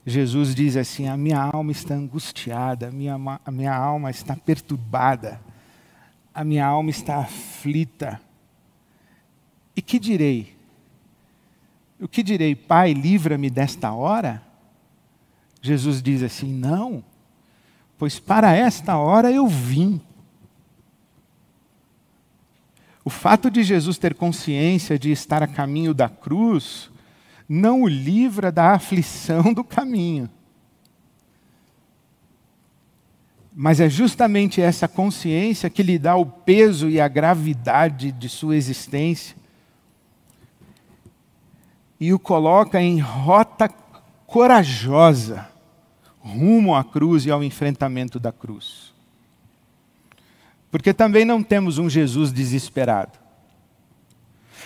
Jesus 0.06 0.56
diz 0.56 0.76
assim: 0.76 1.08
A 1.08 1.16
minha 1.16 1.42
alma 1.42 1.72
está 1.72 1.94
angustiada, 1.94 2.88
a 2.88 2.92
minha, 2.92 3.16
a 3.46 3.52
minha 3.52 3.76
alma 3.76 4.10
está 4.10 4.36
perturbada 4.36 5.40
a 6.40 6.44
minha 6.46 6.66
alma 6.66 6.90
está 6.90 7.18
aflita. 7.18 8.22
E 9.76 9.82
que 9.82 10.00
direi? 10.00 10.56
O 12.00 12.08
que 12.08 12.24
direi, 12.24 12.56
Pai, 12.56 12.94
livra-me 12.94 13.50
desta 13.50 13.92
hora? 13.92 14.42
Jesus 15.62 16.02
diz 16.02 16.24
assim: 16.24 16.54
Não, 16.54 17.04
pois 17.98 18.20
para 18.20 18.56
esta 18.56 18.98
hora 18.98 19.32
eu 19.32 19.48
vim. 19.48 20.00
O 23.04 23.10
fato 23.10 23.50
de 23.50 23.64
Jesus 23.64 23.98
ter 23.98 24.14
consciência 24.14 24.98
de 24.98 25.12
estar 25.12 25.42
a 25.42 25.48
caminho 25.48 25.94
da 25.94 26.08
cruz 26.08 26.90
não 27.48 27.82
o 27.82 27.88
livra 27.88 28.52
da 28.52 28.74
aflição 28.74 29.52
do 29.54 29.64
caminho. 29.64 30.30
Mas 33.54 33.80
é 33.80 33.90
justamente 33.90 34.62
essa 34.62 34.88
consciência 34.88 35.70
que 35.70 35.82
lhe 35.82 35.98
dá 35.98 36.16
o 36.16 36.26
peso 36.26 36.88
e 36.88 37.02
a 37.02 37.08
gravidade 37.08 38.12
de 38.12 38.30
sua 38.30 38.56
existência 38.56 39.36
e 42.00 42.14
o 42.14 42.20
coloca 42.20 42.82
em 42.82 43.00
rota 43.00 43.70
corajosa 44.26 45.50
rumo 46.20 46.76
à 46.76 46.84
cruz 46.84 47.26
e 47.26 47.32
ao 47.32 47.44
enfrentamento 47.44 48.20
da 48.20 48.32
cruz. 48.32 48.94
Porque 50.70 50.94
também 50.94 51.26
não 51.26 51.42
temos 51.42 51.78
um 51.78 51.90
Jesus 51.90 52.32
desesperado. 52.32 53.18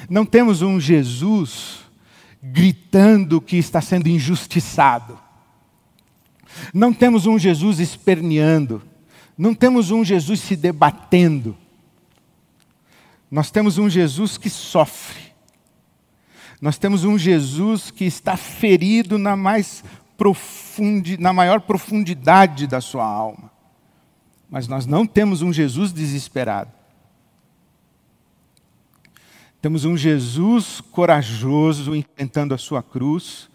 Não 0.10 0.26
temos 0.26 0.62
um 0.62 0.80
Jesus 0.80 1.80
gritando 2.42 3.40
que 3.40 3.56
está 3.56 3.80
sendo 3.80 4.08
injustiçado. 4.08 5.18
Não 6.74 6.94
temos 6.94 7.26
um 7.26 7.40
Jesus 7.40 7.80
esperneando, 7.80 8.84
não 9.36 9.56
temos 9.56 9.90
um 9.90 10.04
Jesus 10.04 10.40
se 10.40 10.56
debatendo. 10.56 11.58
Nós 13.32 13.50
temos 13.50 13.80
um 13.80 13.90
Jesus 13.90 14.38
que 14.38 14.50
sofre. 14.50 15.33
Nós 16.64 16.78
temos 16.78 17.04
um 17.04 17.18
Jesus 17.18 17.92
que 17.92 18.06
está 18.06 18.38
ferido 18.38 19.18
na 19.18 19.36
mais 19.36 19.84
profundi, 20.18 21.20
na 21.20 21.34
maior 21.34 21.60
profundidade 21.60 22.68
da 22.68 22.80
sua 22.80 23.04
alma. 23.04 23.52
Mas 24.50 24.66
nós 24.66 24.86
não 24.86 25.06
temos 25.06 25.42
um 25.42 25.52
Jesus 25.52 25.92
desesperado. 25.92 26.72
Temos 29.62 29.84
um 29.84 29.98
Jesus 29.98 30.80
corajoso 30.80 31.94
enfrentando 31.94 32.54
a 32.54 32.58
sua 32.58 32.82
cruz, 32.82 33.50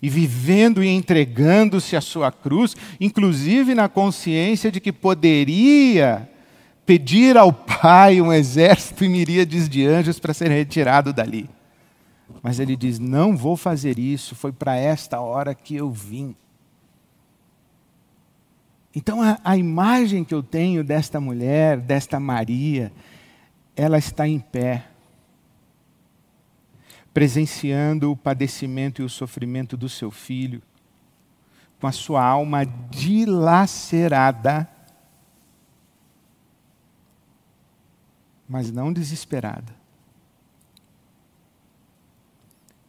e 0.00 0.08
vivendo 0.08 0.84
e 0.84 0.88
entregando-se 0.88 1.96
à 1.96 2.00
sua 2.00 2.30
cruz, 2.30 2.76
inclusive 3.00 3.74
na 3.74 3.88
consciência 3.88 4.70
de 4.70 4.78
que 4.78 4.92
poderia 4.92 6.30
pedir 6.86 7.36
ao 7.36 7.52
Pai 7.52 8.20
um 8.20 8.32
exército 8.32 9.04
e 9.04 9.08
miríades 9.08 9.68
de 9.68 9.84
anjos 9.84 10.20
para 10.20 10.32
ser 10.32 10.48
retirado 10.48 11.12
dali. 11.12 11.50
Mas 12.42 12.60
ele 12.60 12.76
diz: 12.76 12.98
Não 12.98 13.36
vou 13.36 13.56
fazer 13.56 13.98
isso, 13.98 14.34
foi 14.34 14.52
para 14.52 14.76
esta 14.76 15.20
hora 15.20 15.54
que 15.54 15.74
eu 15.74 15.90
vim. 15.90 16.36
Então, 18.94 19.22
a, 19.22 19.38
a, 19.42 19.56
imagem 19.56 20.22
que 20.22 20.34
eu 20.34 20.42
tenho 20.42 20.84
desta 20.84 21.18
mulher, 21.18 21.80
desta 21.80 22.20
Maria, 22.20 22.92
ela 23.74 23.98
está 23.98 24.28
em 24.28 24.38
pé 24.38 24.92
presenciando 27.12 28.10
o 28.10 28.16
padecimento 28.16 29.02
e 29.02 29.04
o 29.04 29.08
sofrimento 29.08 29.76
do 29.76 29.88
seu 29.88 30.10
filho, 30.10 30.62
com 31.78 31.86
a 31.86 31.92
sua 31.92 32.24
alma 32.24 32.64
dilacerada, 32.64 34.68
mas 38.48 38.70
não 38.70 38.92
desesperada. 38.92 39.81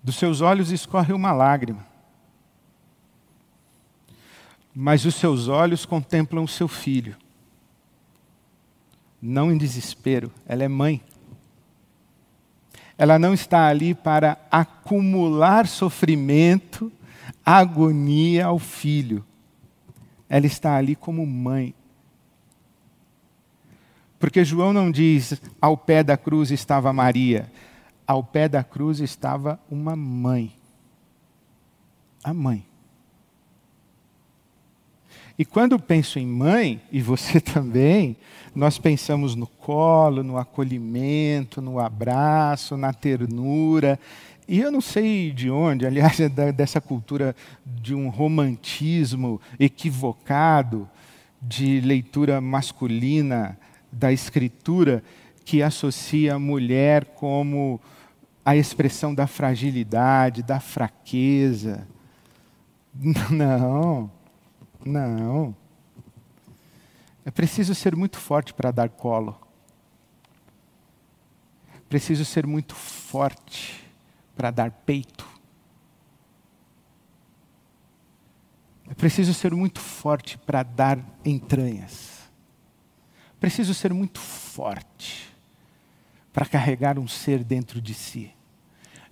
Dos 0.03 0.15
seus 0.17 0.41
olhos 0.41 0.71
escorre 0.71 1.13
uma 1.13 1.31
lágrima, 1.31 1.85
mas 4.75 5.05
os 5.05 5.15
seus 5.15 5.47
olhos 5.47 5.85
contemplam 5.85 6.43
o 6.43 6.47
seu 6.47 6.67
filho, 6.67 7.15
não 9.21 9.51
em 9.51 9.57
desespero, 9.57 10.31
ela 10.45 10.63
é 10.63 10.67
mãe 10.67 11.01
ela 12.97 13.17
não 13.17 13.33
está 13.33 13.67
ali 13.67 13.93
para 13.93 14.37
acumular 14.51 15.67
sofrimento, 15.67 16.91
agonia 17.45 18.45
ao 18.45 18.59
filho. 18.59 19.25
Ela 20.29 20.45
está 20.45 20.75
ali 20.75 20.95
como 20.95 21.25
mãe. 21.25 21.73
Porque 24.19 24.45
João 24.45 24.71
não 24.71 24.89
diz 24.89 25.41
ao 25.59 25.75
pé 25.75 26.03
da 26.03 26.15
cruz 26.15 26.49
estava 26.49 26.93
Maria, 26.93 27.51
ao 28.07 28.23
pé 28.23 28.47
da 28.47 28.63
cruz 28.63 28.99
estava 28.99 29.59
uma 29.69 29.95
mãe. 29.95 30.53
A 32.23 32.33
mãe. 32.33 32.65
E 35.37 35.43
quando 35.43 35.79
penso 35.79 36.19
em 36.19 36.27
mãe, 36.27 36.81
e 36.91 37.01
você 37.01 37.39
também, 37.41 38.15
nós 38.53 38.77
pensamos 38.77 39.35
no 39.35 39.47
colo, 39.47 40.23
no 40.23 40.37
acolhimento, 40.37 41.61
no 41.61 41.79
abraço, 41.79 42.77
na 42.77 42.93
ternura. 42.93 43.99
E 44.47 44.59
eu 44.59 44.71
não 44.71 44.81
sei 44.81 45.31
de 45.31 45.49
onde, 45.49 45.87
aliás, 45.87 46.19
é 46.19 46.29
dessa 46.29 46.79
cultura 46.79 47.35
de 47.65 47.95
um 47.95 48.09
romantismo 48.09 49.41
equivocado 49.59 50.87
de 51.41 51.81
leitura 51.81 52.39
masculina 52.39 53.57
da 53.91 54.11
escritura 54.11 55.03
que 55.45 55.61
associa 55.61 56.35
a 56.35 56.39
mulher 56.39 57.05
como 57.15 57.79
a 58.45 58.55
expressão 58.55 59.13
da 59.13 59.27
fragilidade, 59.27 60.43
da 60.43 60.59
fraqueza. 60.59 61.87
Não, 63.31 64.11
não. 64.85 65.55
É 67.25 67.31
preciso 67.31 67.73
ser 67.73 67.95
muito 67.95 68.19
forte 68.19 68.53
para 68.53 68.69
dar 68.69 68.89
colo. 68.89 69.39
Preciso 71.89 72.23
ser 72.23 72.45
muito 72.45 72.75
forte 72.75 73.83
para 74.35 74.51
dar 74.51 74.69
peito. 74.69 75.27
É 78.89 78.93
preciso 78.93 79.33
ser 79.33 79.55
muito 79.55 79.79
forte 79.79 80.37
para 80.37 80.61
dar 80.61 80.99
entranhas. 81.25 82.29
Preciso 83.39 83.73
ser 83.73 83.91
muito 83.91 84.19
forte 84.19 85.32
para 86.33 86.47
carregar 86.47 86.97
um 86.97 87.07
ser 87.07 87.43
dentro 87.43 87.79
de 87.79 87.93
si. 87.93 88.31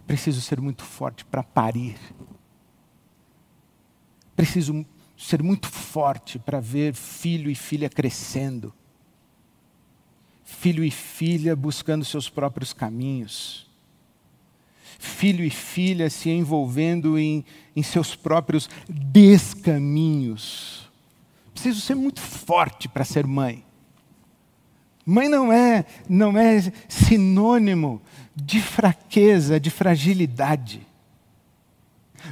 Preciso 0.07 0.41
ser 0.41 0.59
muito 0.59 0.83
forte 0.83 1.23
para 1.23 1.43
parir. 1.43 1.95
Preciso 4.35 4.83
ser 5.15 5.43
muito 5.43 5.67
forte 5.67 6.39
para 6.39 6.59
ver 6.59 6.95
filho 6.95 7.51
e 7.51 7.53
filha 7.53 7.87
crescendo, 7.87 8.73
filho 10.43 10.83
e 10.83 10.89
filha 10.89 11.55
buscando 11.55 12.03
seus 12.03 12.27
próprios 12.27 12.73
caminhos, 12.73 13.69
filho 14.97 15.45
e 15.45 15.51
filha 15.51 16.09
se 16.09 16.31
envolvendo 16.31 17.19
em, 17.19 17.45
em 17.75 17.83
seus 17.83 18.15
próprios 18.15 18.67
descaminhos. 18.89 20.89
Preciso 21.53 21.81
ser 21.81 21.95
muito 21.95 22.19
forte 22.19 22.89
para 22.89 23.05
ser 23.05 23.27
mãe. 23.27 23.63
Mãe 25.05 25.27
não 25.27 25.51
é, 25.51 25.85
não 26.07 26.37
é 26.37 26.59
sinônimo 26.87 28.01
de 28.35 28.61
fraqueza, 28.61 29.59
de 29.59 29.69
fragilidade. 29.69 30.85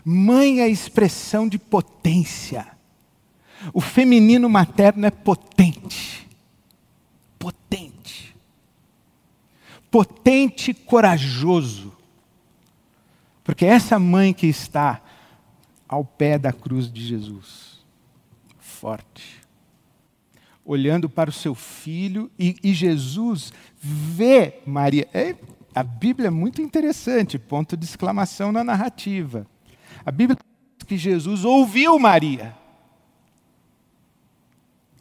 Mãe 0.06 0.62
é 0.62 0.68
expressão 0.68 1.48
de 1.48 1.58
potência. 1.58 2.68
O 3.74 3.82
feminino 3.82 4.48
materno 4.50 5.06
é 5.06 5.12
potente. 5.12 6.28
Potente. 7.38 8.36
Potente 9.92 10.74
corajoso. 10.74 11.94
Porque 13.44 13.66
é 13.66 13.70
essa 13.70 13.98
mãe 13.98 14.32
que 14.32 14.48
está 14.48 15.02
ao 15.88 16.06
pé 16.06 16.38
da 16.38 16.54
cruz 16.54 16.92
de 16.92 17.04
Jesus, 17.04 17.80
forte, 18.60 19.39
olhando 20.70 21.10
para 21.10 21.32
o 21.32 21.34
seu 21.34 21.56
filho, 21.56 22.30
e, 22.38 22.56
e 22.64 22.76
Jesus 22.76 23.52
vê 23.82 24.60
Maria. 24.68 25.08
É, 25.12 25.34
a 25.74 25.82
Bíblia 25.82 26.28
é 26.28 26.30
muito 26.30 26.62
interessante, 26.62 27.40
ponto 27.40 27.76
de 27.76 27.86
exclamação 27.86 28.52
na 28.52 28.64
narrativa. 28.64 29.48
A 30.06 30.12
Bíblia 30.12 30.38
diz 30.38 30.88
que 30.88 30.96
Jesus 30.96 31.44
ouviu 31.44 31.98
Maria. 31.98 32.56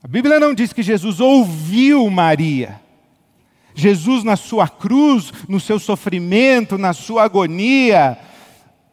A 0.02 0.08
Bíblia 0.08 0.40
não 0.40 0.54
diz 0.54 0.72
que 0.72 0.82
Jesus 0.82 1.20
ouviu 1.20 2.08
Maria. 2.08 2.80
Jesus, 3.74 4.24
na 4.24 4.36
sua 4.36 4.66
cruz, 4.68 5.30
no 5.46 5.60
seu 5.60 5.78
sofrimento, 5.78 6.78
na 6.78 6.94
sua 6.94 7.24
agonia, 7.24 8.18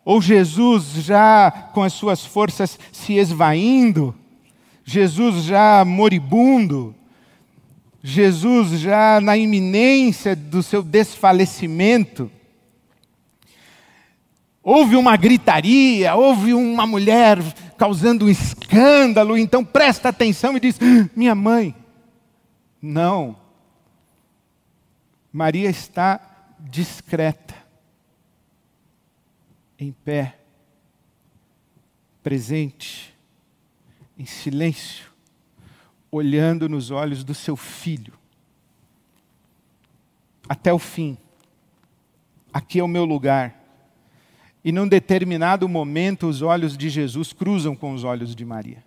ou 0.03 0.21
Jesus 0.21 0.91
já 0.95 1.49
com 1.73 1.83
as 1.83 1.93
suas 1.93 2.25
forças 2.25 2.77
se 2.91 3.13
esvaindo, 3.13 4.13
Jesus 4.87 5.45
já 5.45 5.83
moribundo, 5.83 6.95
Jesus 8.03 8.79
já 8.79 9.19
na 9.19 9.35
iminência 9.35 10.35
do 10.35 10.61
seu 10.61 10.83
desfalecimento. 10.83 12.31
Houve 14.61 14.95
uma 14.95 15.17
gritaria, 15.17 16.13
houve 16.13 16.53
uma 16.53 16.85
mulher 16.85 17.39
causando 17.75 18.25
um 18.25 18.29
escândalo, 18.29 19.35
então 19.35 19.65
presta 19.65 20.09
atenção 20.09 20.55
e 20.55 20.59
diz: 20.59 20.77
Minha 21.15 21.33
mãe. 21.33 21.75
Não. 22.79 23.35
Maria 25.33 25.69
está 25.69 26.21
discreta 26.59 27.55
em 29.79 29.91
pé, 29.91 30.37
presente, 32.21 33.14
em 34.17 34.25
silêncio, 34.25 35.11
olhando 36.11 36.69
nos 36.69 36.91
olhos 36.91 37.23
do 37.23 37.33
seu 37.33 37.55
filho, 37.55 38.13
até 40.47 40.73
o 40.73 40.79
fim. 40.79 41.17
Aqui 42.53 42.79
é 42.79 42.83
o 42.83 42.87
meu 42.87 43.03
lugar. 43.03 43.61
E 44.63 44.71
num 44.71 44.87
determinado 44.87 45.67
momento, 45.67 46.27
os 46.27 46.41
olhos 46.41 46.77
de 46.77 46.89
Jesus 46.89 47.33
cruzam 47.33 47.75
com 47.75 47.93
os 47.93 48.03
olhos 48.03 48.35
de 48.35 48.45
Maria. 48.45 48.83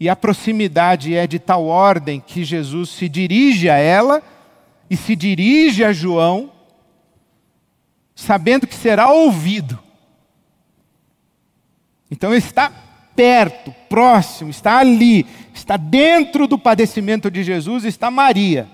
E 0.00 0.08
a 0.08 0.14
proximidade 0.14 1.14
é 1.14 1.26
de 1.26 1.38
tal 1.38 1.64
ordem 1.64 2.20
que 2.20 2.44
Jesus 2.44 2.90
se 2.90 3.08
dirige 3.08 3.68
a 3.68 3.76
ela 3.76 4.22
e 4.88 4.96
se 4.96 5.16
dirige 5.16 5.84
a 5.84 5.92
João 5.92 6.52
sabendo 8.14 8.66
que 8.66 8.74
será 8.74 9.10
ouvido. 9.12 9.78
Então 12.10 12.34
está 12.34 12.70
perto, 13.14 13.74
próximo, 13.88 14.50
está 14.50 14.78
ali, 14.78 15.26
está 15.52 15.76
dentro 15.76 16.46
do 16.46 16.58
padecimento 16.58 17.30
de 17.30 17.42
Jesus, 17.42 17.84
está 17.84 18.10
Maria. 18.10 18.68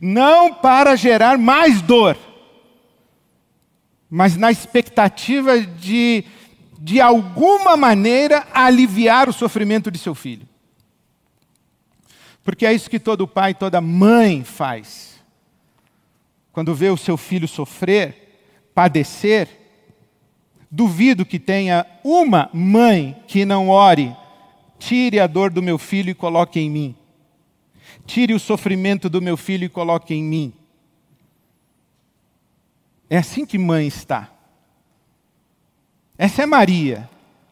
Não 0.00 0.52
para 0.52 0.96
gerar 0.96 1.38
mais 1.38 1.80
dor, 1.80 2.18
mas 4.10 4.36
na 4.36 4.50
expectativa 4.50 5.60
de, 5.60 6.24
de 6.78 7.00
alguma 7.00 7.76
maneira, 7.76 8.46
aliviar 8.52 9.28
o 9.28 9.32
sofrimento 9.32 9.90
de 9.90 9.98
seu 9.98 10.14
filho. 10.14 10.46
Porque 12.42 12.66
é 12.66 12.72
isso 12.72 12.90
que 12.90 12.98
todo 12.98 13.28
pai, 13.28 13.54
toda 13.54 13.80
mãe 13.80 14.42
faz 14.44 15.12
quando 16.52 16.74
vê 16.74 16.90
o 16.90 16.96
seu 16.96 17.16
filho 17.16 17.48
sofrer, 17.48 18.68
padecer, 18.74 19.48
duvido 20.74 21.26
que 21.26 21.38
tenha 21.38 21.84
uma 22.02 22.48
mãe 22.54 23.22
que 23.28 23.44
não 23.44 23.68
ore, 23.68 24.16
tire 24.78 25.20
a 25.20 25.26
dor 25.26 25.50
do 25.50 25.62
meu 25.62 25.76
filho 25.76 26.08
e 26.08 26.14
coloque 26.14 26.58
em 26.58 26.70
mim. 26.70 26.96
Tire 28.06 28.32
o 28.32 28.40
sofrimento 28.40 29.10
do 29.10 29.20
meu 29.20 29.36
filho 29.36 29.66
e 29.66 29.68
coloque 29.68 30.14
em 30.14 30.24
mim. 30.24 30.52
É 33.10 33.18
assim 33.18 33.44
que 33.44 33.58
mãe 33.58 33.86
está. 33.86 34.32
Essa 36.16 36.42
é 36.42 36.46
Maria, 36.46 37.08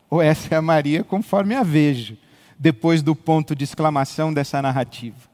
ou 0.09 0.23
essa 0.23 0.55
é 0.55 0.57
a 0.57 0.63
Maria 0.63 1.05
conforme 1.05 1.55
a 1.55 1.63
vejo, 1.63 2.17
depois 2.59 3.03
do 3.03 3.15
ponto 3.15 3.55
de 3.55 3.65
exclamação 3.65 4.33
dessa 4.33 4.63
narrativa. 4.63 5.29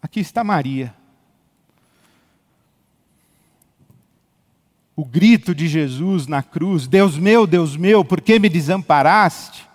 Aqui 0.00 0.20
está 0.20 0.42
Maria. 0.42 0.94
O 4.96 5.04
grito 5.04 5.54
de 5.54 5.68
Jesus 5.68 6.26
na 6.26 6.42
cruz: 6.42 6.88
Deus 6.88 7.18
meu, 7.18 7.46
Deus 7.46 7.76
meu, 7.76 8.02
por 8.02 8.22
que 8.22 8.38
me 8.38 8.48
desamparaste? 8.48 9.66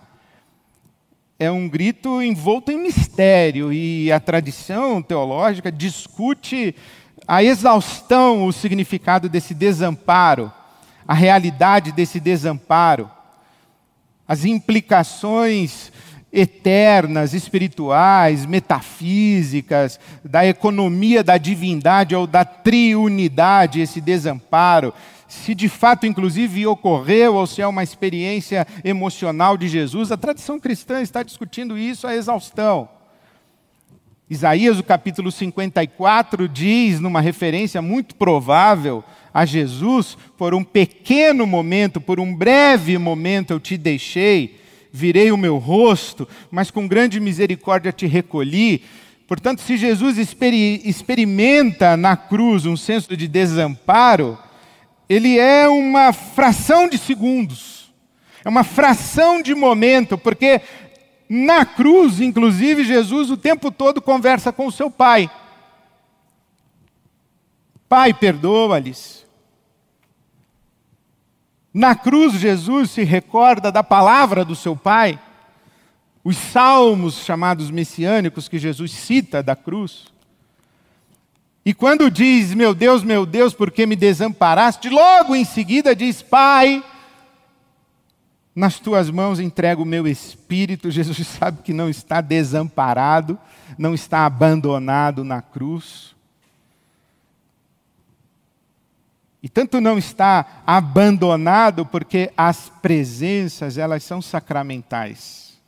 É 1.38 1.50
um 1.50 1.68
grito 1.68 2.20
envolto 2.20 2.70
em 2.72 2.82
mistério 2.82 3.72
e 3.72 4.10
a 4.10 4.20
tradição 4.20 5.00
teológica 5.00 5.70
discute 5.72 6.74
a 7.26 7.42
exaustão 7.42 8.44
o 8.44 8.52
significado 8.52 9.28
desse 9.28 9.54
desamparo, 9.54 10.52
a 11.06 11.14
realidade 11.14 11.92
desse 11.92 12.20
desamparo, 12.20 13.10
as 14.26 14.44
implicações 14.44 15.92
eternas, 16.32 17.34
espirituais, 17.34 18.46
metafísicas, 18.46 20.00
da 20.24 20.46
economia 20.46 21.22
da 21.22 21.36
divindade 21.36 22.14
ou 22.14 22.26
da 22.26 22.44
triunidade, 22.44 23.80
esse 23.80 24.00
desamparo, 24.00 24.94
se 25.32 25.54
de 25.54 25.68
fato, 25.68 26.06
inclusive, 26.06 26.66
ocorreu 26.66 27.36
ou 27.36 27.46
se 27.46 27.62
é 27.62 27.66
uma 27.66 27.82
experiência 27.82 28.66
emocional 28.84 29.56
de 29.56 29.66
Jesus, 29.66 30.12
a 30.12 30.16
tradição 30.16 30.60
cristã 30.60 31.00
está 31.00 31.22
discutindo 31.22 31.78
isso 31.78 32.06
à 32.06 32.14
exaustão. 32.14 32.88
Isaías, 34.28 34.78
o 34.78 34.84
capítulo 34.84 35.32
54, 35.32 36.48
diz, 36.48 37.00
numa 37.00 37.20
referência 37.20 37.80
muito 37.80 38.14
provável 38.14 39.02
a 39.32 39.46
Jesus: 39.46 40.18
por 40.36 40.54
um 40.54 40.62
pequeno 40.62 41.46
momento, 41.46 42.00
por 42.00 42.20
um 42.20 42.34
breve 42.34 42.98
momento 42.98 43.52
eu 43.52 43.60
te 43.60 43.76
deixei 43.76 44.60
virei 44.92 45.32
o 45.32 45.38
meu 45.38 45.56
rosto, 45.56 46.28
mas 46.50 46.70
com 46.70 46.86
grande 46.86 47.18
misericórdia 47.18 47.90
te 47.90 48.06
recolhi. 48.06 48.82
Portanto, 49.26 49.62
se 49.62 49.78
Jesus 49.78 50.18
experi 50.18 50.82
experimenta 50.84 51.96
na 51.96 52.14
cruz 52.14 52.66
um 52.66 52.76
senso 52.76 53.16
de 53.16 53.26
desamparo, 53.26 54.38
ele 55.14 55.38
é 55.38 55.68
uma 55.68 56.12
fração 56.12 56.88
de 56.88 56.98
segundos, 56.98 57.92
é 58.44 58.48
uma 58.48 58.64
fração 58.64 59.42
de 59.42 59.54
momento, 59.54 60.16
porque 60.16 60.60
na 61.28 61.64
cruz, 61.64 62.20
inclusive, 62.20 62.84
Jesus 62.84 63.30
o 63.30 63.36
tempo 63.36 63.70
todo 63.70 64.02
conversa 64.02 64.52
com 64.52 64.66
o 64.66 64.72
seu 64.72 64.90
pai. 64.90 65.30
Pai, 67.88 68.14
perdoa-lhes, 68.14 69.22
na 71.72 71.94
cruz, 71.94 72.34
Jesus 72.34 72.90
se 72.90 73.02
recorda 73.02 73.72
da 73.72 73.82
palavra 73.82 74.44
do 74.44 74.54
seu 74.54 74.76
Pai, 74.76 75.18
os 76.22 76.36
salmos 76.36 77.24
chamados 77.24 77.70
messiânicos 77.70 78.46
que 78.46 78.58
Jesus 78.58 78.92
cita 78.92 79.42
da 79.42 79.56
cruz. 79.56 80.12
E 81.64 81.72
quando 81.72 82.10
diz, 82.10 82.54
meu 82.54 82.74
Deus, 82.74 83.04
meu 83.04 83.24
Deus, 83.24 83.54
por 83.54 83.70
que 83.70 83.86
me 83.86 83.94
desamparaste? 83.94 84.88
Logo 84.88 85.34
em 85.34 85.44
seguida 85.44 85.94
diz, 85.94 86.20
Pai, 86.20 86.82
nas 88.54 88.80
tuas 88.80 89.08
mãos 89.08 89.38
entrego 89.38 89.82
o 89.82 89.86
meu 89.86 90.06
espírito. 90.08 90.90
Jesus 90.92 91.26
sabe 91.26 91.62
que 91.62 91.72
não 91.72 91.88
está 91.88 92.20
desamparado, 92.20 93.38
não 93.78 93.94
está 93.94 94.26
abandonado 94.26 95.22
na 95.22 95.40
cruz. 95.40 96.12
E 99.40 99.48
tanto 99.48 99.80
não 99.80 99.98
está 99.98 100.62
abandonado 100.66 101.86
porque 101.86 102.32
as 102.36 102.68
presenças, 102.80 103.76
elas 103.76 104.02
são 104.04 104.20
sacramentais. 104.20 105.60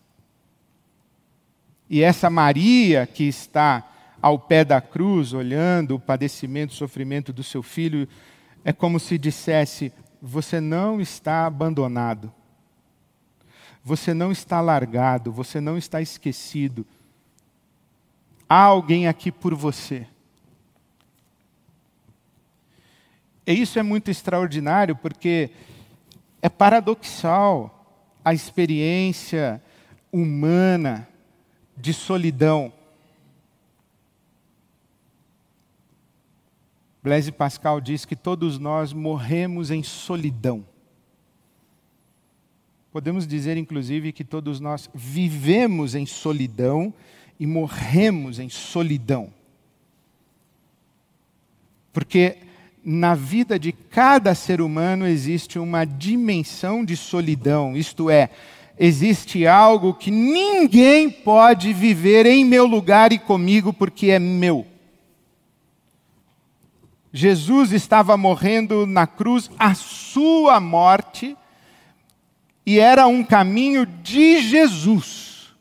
E 1.89 2.03
essa 2.03 2.31
Maria 2.31 3.07
que 3.07 3.25
está 3.25 3.85
ao 4.25 4.39
pé 4.39 4.65
da 4.65 4.81
cruz, 4.81 5.35
olhando 5.35 5.97
o 5.97 6.01
padecimento, 6.01 6.71
o 6.71 6.77
sofrimento 6.77 7.31
do 7.31 7.43
seu 7.43 7.63
filho, 7.63 8.09
é 8.65 8.73
como 8.73 8.99
se 8.99 9.19
dissesse: 9.19 9.93
você 10.23 10.63
não 10.63 10.99
está 10.99 11.45
abandonado. 11.45 12.33
Você 13.85 14.15
não 14.15 14.33
está 14.33 14.63
largado, 14.63 15.31
você 15.31 15.61
não 15.61 15.77
está 15.77 16.01
esquecido. 16.01 16.87
Há 18.49 18.63
alguém 18.63 19.07
aqui 19.07 19.31
por 19.31 19.55
você. 19.55 20.07
E 23.47 23.53
isso 23.53 23.79
é 23.79 23.83
muito 23.83 24.11
extraordinário 24.11 24.97
porque 24.97 25.51
é 26.41 26.49
paradoxal 26.49 28.09
a 28.25 28.33
experiência 28.33 29.63
humana 30.11 31.07
de 31.77 31.93
solidão. 31.93 32.73
Blaise 37.05 37.31
Pascal 37.31 37.83
diz 37.83 38.07
que 38.07 38.17
todos 38.17 38.59
nós 38.59 38.95
morremos 38.95 39.71
em 39.71 39.83
solidão. 39.83 40.65
Podemos 42.91 43.27
dizer, 43.27 43.59
inclusive, 43.59 44.11
que 44.11 44.25
todos 44.25 44.59
nós 44.59 44.89
vivemos 44.95 45.95
em 45.95 46.07
solidão 46.07 46.95
e 47.39 47.47
morremos 47.47 48.39
em 48.39 48.49
solidão. 48.49 49.29
Porque 51.93 52.39
na 52.83 53.15
vida 53.15 53.59
de 53.59 53.71
cada 53.71 54.35
ser 54.35 54.63
humano 54.63 55.07
existe 55.07 55.59
uma 55.59 55.85
dimensão 55.85 56.83
de 56.83 56.97
solidão, 56.97 57.77
isto 57.77 58.09
é, 58.09 58.31
existe 58.79 59.47
algo 59.47 59.93
que 59.93 60.11
ninguém 60.11 61.11
pode 61.11 61.71
viver 61.75 62.25
em 62.25 62.47
meu 62.47 62.67
lugar 62.67 63.13
e 63.13 63.19
comigo 63.19 63.75
porque 63.75 64.07
é 64.07 64.19
meu. 64.19 64.73
Jesus 67.17 67.71
estava 67.71 68.17
morrendo 68.17 68.87
na 68.87 69.07
cruz, 69.07 69.49
a 69.57 69.73
sua 69.73 70.59
morte, 70.59 71.37
e 72.67 72.81
era 72.81 73.07
um 73.07 73.23
caminho 73.23 73.87
de 73.87 74.43
Jesus. 74.43 75.55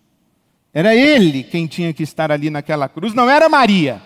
Era 0.73 0.95
ele 0.95 1.43
quem 1.43 1.67
tinha 1.67 1.93
que 1.93 2.01
estar 2.01 2.31
ali 2.31 2.49
naquela 2.49 2.89
cruz, 2.89 3.13
não 3.13 3.29
era 3.29 3.47
Maria. 3.47 4.01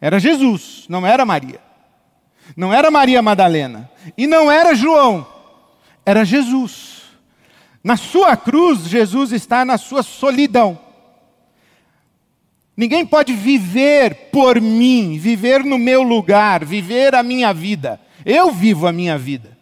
Era 0.00 0.20
Jesus, 0.20 0.84
não 0.88 1.04
era 1.04 1.26
Maria. 1.26 1.58
Não 2.56 2.72
era 2.72 2.92
Maria 2.92 3.20
Madalena. 3.20 3.90
E 4.16 4.28
não 4.28 4.48
era 4.48 4.72
João. 4.72 5.26
Era 6.06 6.24
Jesus. 6.24 7.02
Na 7.82 7.96
sua 7.96 8.36
cruz, 8.36 8.84
Jesus 8.84 9.32
está 9.32 9.64
na 9.64 9.76
sua 9.76 10.04
solidão. 10.04 10.78
Ninguém 12.76 13.04
pode 13.04 13.32
viver 13.32 14.30
por 14.32 14.60
mim, 14.60 15.18
viver 15.18 15.62
no 15.64 15.78
meu 15.78 16.02
lugar, 16.02 16.64
viver 16.64 17.14
a 17.14 17.22
minha 17.22 17.52
vida. 17.52 18.00
Eu 18.24 18.50
vivo 18.50 18.86
a 18.86 18.92
minha 18.92 19.18
vida. 19.18 19.56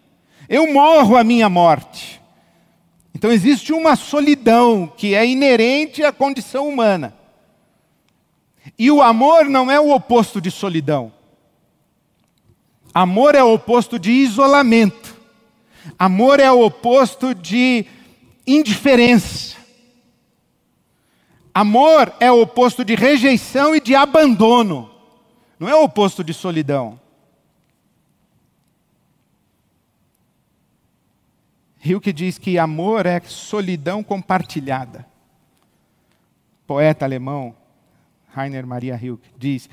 Eu 0.48 0.72
morro 0.72 1.16
a 1.16 1.24
minha 1.24 1.48
morte. 1.48 2.20
Então 3.14 3.30
existe 3.30 3.72
uma 3.72 3.96
solidão 3.96 4.90
que 4.96 5.14
é 5.14 5.26
inerente 5.26 6.02
à 6.02 6.12
condição 6.12 6.68
humana. 6.68 7.14
E 8.78 8.90
o 8.90 9.02
amor 9.02 9.46
não 9.46 9.70
é 9.70 9.80
o 9.80 9.90
oposto 9.90 10.40
de 10.40 10.50
solidão. 10.50 11.12
Amor 12.94 13.34
é 13.34 13.42
o 13.42 13.54
oposto 13.54 13.98
de 13.98 14.10
isolamento. 14.10 15.16
Amor 15.98 16.40
é 16.40 16.50
o 16.50 16.64
oposto 16.64 17.34
de 17.34 17.84
indiferença. 18.46 19.56
Amor 21.60 22.10
é 22.18 22.32
o 22.32 22.40
oposto 22.40 22.82
de 22.82 22.94
rejeição 22.94 23.76
e 23.76 23.80
de 23.82 23.94
abandono, 23.94 24.90
não 25.58 25.68
é 25.68 25.74
o 25.74 25.84
oposto 25.84 26.24
de 26.24 26.32
solidão. 26.32 26.98
Hilke 31.84 32.14
diz 32.14 32.38
que 32.38 32.58
amor 32.58 33.04
é 33.04 33.20
solidão 33.20 34.02
compartilhada. 34.02 35.06
Poeta 36.66 37.04
alemão, 37.04 37.54
Rainer 38.32 38.66
Maria 38.66 38.98
Hilke, 38.98 39.28
diz: 39.36 39.68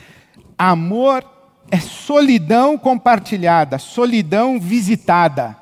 amor 0.57 1.23
é 1.71 1.79
solidão 1.79 2.77
compartilhada, 2.77 3.79
solidão 3.79 4.59
visitada, 4.59 5.55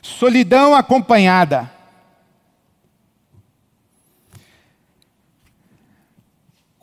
solidão 0.00 0.76
acompanhada. 0.76 1.75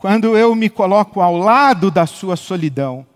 Quando 0.04 0.38
eu 0.38 0.54
me 0.54 0.70
coloco 0.70 1.22
ao 1.22 1.38
lado 1.38 1.90
da 1.90 2.06
sua 2.06 2.36
solidão, 2.36 3.08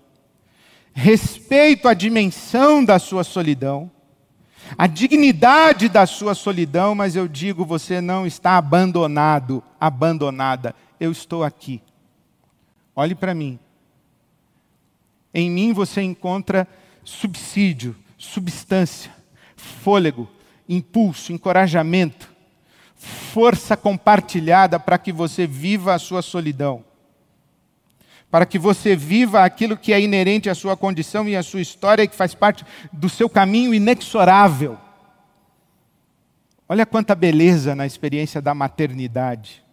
respeito 0.93 1.85
a 1.89 1.93
dimensão 1.93 2.81
da 2.81 2.97
sua 2.97 3.25
solidão, 3.25 3.91
a 4.77 4.87
dignidade 4.87 5.89
da 5.89 6.05
sua 6.05 6.33
solidão, 6.33 6.95
mas 6.95 7.17
eu 7.17 7.27
digo: 7.27 7.65
você 7.65 7.99
não 7.99 8.25
está 8.25 8.55
abandonado, 8.55 9.61
abandonada, 9.77 10.73
eu 10.97 11.11
estou 11.11 11.43
aqui. 11.43 11.81
Olhe 12.95 13.15
para 13.15 13.35
mim. 13.35 13.59
Em 15.33 15.51
mim 15.51 15.73
você 15.73 16.01
encontra 16.01 16.65
subsídio, 17.03 17.97
substância, 18.17 19.11
fôlego, 19.57 20.25
impulso, 20.69 21.33
encorajamento 21.33 22.36
força 22.97 23.77
compartilhada 23.77 24.79
para 24.79 24.97
que 24.97 25.11
você 25.11 25.45
viva 25.45 25.93
a 25.93 25.99
sua 25.99 26.21
solidão. 26.21 26.83
Para 28.29 28.45
que 28.45 28.59
você 28.59 28.95
viva 28.95 29.43
aquilo 29.45 29.77
que 29.77 29.93
é 29.93 30.01
inerente 30.01 30.49
à 30.49 30.55
sua 30.55 30.75
condição 30.75 31.29
e 31.29 31.35
à 31.35 31.43
sua 31.43 31.61
história 31.61 32.03
e 32.03 32.07
que 32.07 32.15
faz 32.15 32.33
parte 32.33 32.65
do 32.91 33.07
seu 33.07 33.29
caminho 33.29 33.73
inexorável. 33.73 34.77
Olha 36.67 36.85
quanta 36.85 37.15
beleza 37.15 37.73
na 37.75 37.85
experiência 37.85 38.41
da 38.41 38.53
maternidade. 38.53 39.63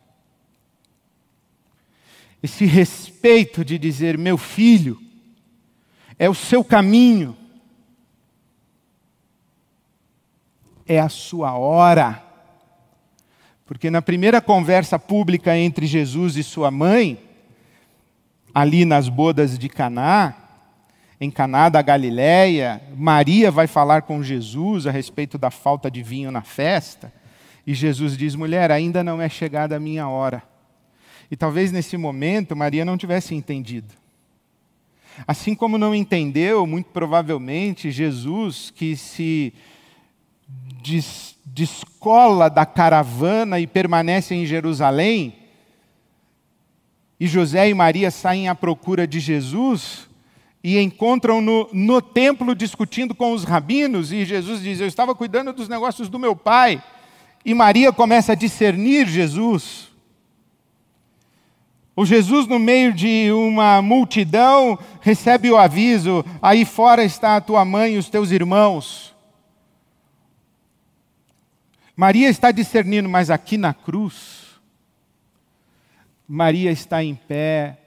Esse 2.41 2.67
respeito 2.67 3.65
de 3.65 3.79
dizer, 3.79 4.17
meu 4.19 4.37
filho, 4.39 5.01
é 6.19 6.29
o 6.29 6.35
seu 6.35 6.63
caminho, 6.63 7.37
é 10.87 11.01
a 11.01 11.09
sua 11.09 11.57
hora. 11.57 12.24
Porque 13.67 13.91
na 13.91 14.03
primeira 14.03 14.41
conversa 14.41 14.99
pública 14.99 15.57
entre 15.57 15.87
Jesus 15.87 16.37
e 16.37 16.43
sua 16.43 16.71
mãe, 16.71 17.19
ali 18.55 18.85
nas 18.85 19.09
bodas 19.09 19.59
de 19.59 19.69
Caná, 19.69 20.35
em 21.21 21.31
Caná 21.31 21.69
da 21.69 21.81
Galileia, 21.81 22.83
Maria 22.97 23.51
vai 23.51 23.67
falar 23.67 24.03
com 24.03 24.23
Jesus 24.23 24.87
a 24.87 24.91
respeito 24.91 25.39
da 25.39 25.51
falta 25.51 25.91
de 25.91 26.03
vinho 26.03 26.31
na 26.31 26.43
festa, 26.43 27.13
e 27.67 27.73
Jesus 27.73 28.17
diz: 28.17 28.35
"Mulher, 28.35 28.71
ainda 28.71 29.03
não 29.03 29.21
é 29.21 29.29
chegada 29.29 29.77
a 29.77 29.81
minha 29.81 30.07
hora". 30.09 30.43
E 31.31 31.37
talvez 31.37 31.73
nesse 31.73 31.97
momento 31.97 32.55
Maria 32.55 32.85
não 32.85 32.99
tivesse 32.99 33.35
entendido. 33.35 33.95
Assim 35.27 35.55
como 35.55 35.79
não 35.79 35.95
entendeu, 35.95 36.67
muito 36.67 36.91
provavelmente, 36.91 37.91
Jesus 37.91 38.71
que 38.75 38.97
se 38.97 39.55
des, 40.83 41.34
descola 41.45 42.49
da 42.49 42.65
caravana 42.65 43.61
e 43.61 43.67
permanece 43.67 44.35
em 44.35 44.47
Jerusalém, 44.47 45.37
e 47.19 47.27
José 47.27 47.69
e 47.69 47.75
Maria 47.75 48.11
saem 48.11 48.49
à 48.49 48.55
procura 48.55 49.07
de 49.07 49.21
Jesus 49.21 50.09
e 50.63 50.79
encontram 50.79 51.41
no, 51.41 51.69
no 51.73 52.03
templo 52.03 52.55
discutindo 52.55 53.15
com 53.15 53.33
os 53.33 53.45
rabinos, 53.45 54.13
e 54.13 54.25
Jesus 54.25 54.63
diz: 54.63 54.81
Eu 54.81 54.87
estava 54.87 55.15
cuidando 55.15 55.53
dos 55.53 55.69
negócios 55.69 56.09
do 56.09 56.19
meu 56.19 56.35
pai. 56.35 56.83
E 57.45 57.53
Maria 57.53 57.93
começa 57.93 58.33
a 58.33 58.35
discernir 58.35 59.07
Jesus. 59.07 59.89
O 61.95 62.05
Jesus, 62.05 62.49
no 62.49 62.59
meio 62.59 62.93
de 62.93 63.31
uma 63.31 63.81
multidão, 63.81 64.79
recebe 65.01 65.51
o 65.51 65.57
aviso: 65.57 66.25
aí 66.43 66.65
fora 66.65 67.05
está 67.05 67.37
a 67.37 67.41
tua 67.41 67.65
mãe 67.65 67.95
e 67.95 67.99
os 67.99 68.09
teus 68.09 68.31
irmãos. 68.31 69.14
Maria 71.97 72.29
está 72.29 72.51
discernindo, 72.51 73.09
mas 73.09 73.31
aqui 73.31 73.57
na 73.57 73.73
cruz, 73.73 74.61
Maria 76.27 76.73
está 76.73 77.05
em 77.05 77.15
pé, 77.15 77.79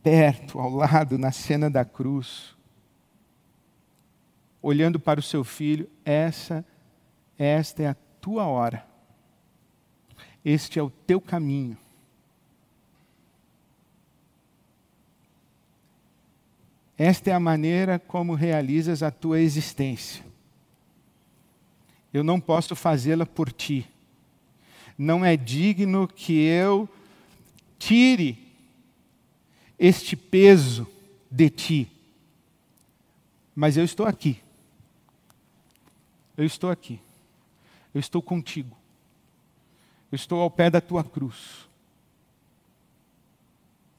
perto, 0.00 0.60
ao 0.60 0.70
lado, 0.70 1.18
na 1.18 1.32
cena 1.32 1.68
da 1.68 1.84
cruz, 1.84 2.54
olhando 4.62 5.00
para 5.00 5.18
o 5.18 5.22
seu 5.22 5.42
filho, 5.42 5.90
essa, 6.04 6.64
esta 7.36 7.82
é 7.82 7.88
a 7.88 7.96
tua 8.20 8.46
hora. 8.46 8.86
Este 10.44 10.78
é 10.78 10.82
o 10.82 10.90
teu 10.90 11.20
caminho. 11.20 11.76
Esta 16.96 17.30
é 17.30 17.32
a 17.32 17.40
maneira 17.40 17.98
como 17.98 18.34
realizas 18.34 19.02
a 19.02 19.10
tua 19.10 19.40
existência 19.40 20.25
eu 22.16 22.24
não 22.24 22.40
posso 22.40 22.74
fazê-la 22.74 23.26
por 23.26 23.52
ti. 23.52 23.86
Não 24.96 25.22
é 25.22 25.36
digno 25.36 26.08
que 26.08 26.32
eu 26.32 26.88
tire 27.78 28.38
este 29.78 30.16
peso 30.16 30.86
de 31.30 31.50
ti. 31.50 31.92
Mas 33.54 33.76
eu 33.76 33.84
estou 33.84 34.06
aqui. 34.06 34.40
Eu 36.38 36.46
estou 36.46 36.70
aqui. 36.70 36.98
Eu 37.92 38.00
estou 38.00 38.22
contigo. 38.22 38.74
Eu 40.10 40.16
estou 40.16 40.40
ao 40.40 40.50
pé 40.50 40.70
da 40.70 40.80
tua 40.80 41.04
cruz. 41.04 41.68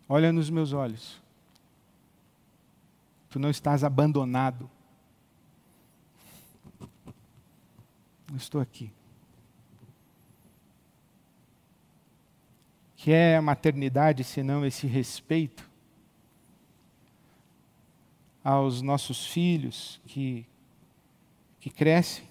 Olha 0.10 0.34
nos 0.34 0.50
meus 0.50 0.74
olhos. 0.74 1.22
Tu 3.30 3.38
não 3.38 3.52
estás 3.52 3.84
abandonado. 3.84 4.68
Eu 8.30 8.38
estou 8.38 8.60
aqui. 8.60 8.92
Que 12.96 13.12
é 13.12 13.38
a 13.38 13.42
maternidade 13.42 14.24
senão 14.24 14.66
esse 14.66 14.88
respeito 14.88 15.68
aos 18.44 18.82
nossos 18.82 19.28
filhos 19.28 20.00
que, 20.08 20.46
que 21.60 21.70
crescem 21.70 22.26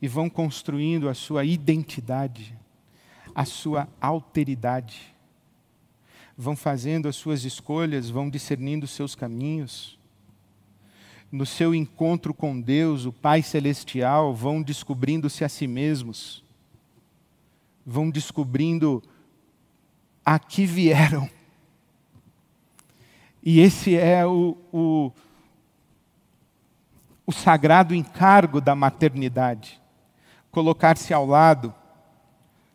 e 0.00 0.08
vão 0.08 0.28
construindo 0.28 1.08
a 1.08 1.14
sua 1.14 1.44
identidade, 1.44 2.56
a 3.34 3.44
sua 3.44 3.88
alteridade, 4.00 5.14
vão 6.36 6.54
fazendo 6.54 7.08
as 7.08 7.16
suas 7.16 7.44
escolhas, 7.44 8.10
vão 8.10 8.28
discernindo 8.28 8.84
os 8.84 8.90
seus 8.90 9.14
caminhos. 9.14 9.98
No 11.30 11.44
seu 11.44 11.74
encontro 11.74 12.32
com 12.32 12.60
Deus, 12.60 13.04
o 13.04 13.12
Pai 13.12 13.42
Celestial, 13.42 14.34
vão 14.34 14.62
descobrindo-se 14.62 15.44
a 15.44 15.48
si 15.48 15.66
mesmos, 15.66 16.44
vão 17.84 18.10
descobrindo 18.10 19.02
a 20.24 20.38
que 20.38 20.66
vieram. 20.66 21.28
E 23.42 23.60
esse 23.60 23.94
é 23.94 24.26
o, 24.26 24.56
o, 24.72 25.12
o 27.24 27.32
sagrado 27.32 27.94
encargo 27.94 28.60
da 28.60 28.74
maternidade: 28.74 29.80
colocar-se 30.50 31.14
ao 31.14 31.24
lado 31.24 31.72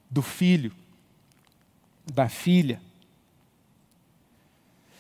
do 0.10 0.22
filho, 0.22 0.74
da 2.06 2.30
filha, 2.30 2.82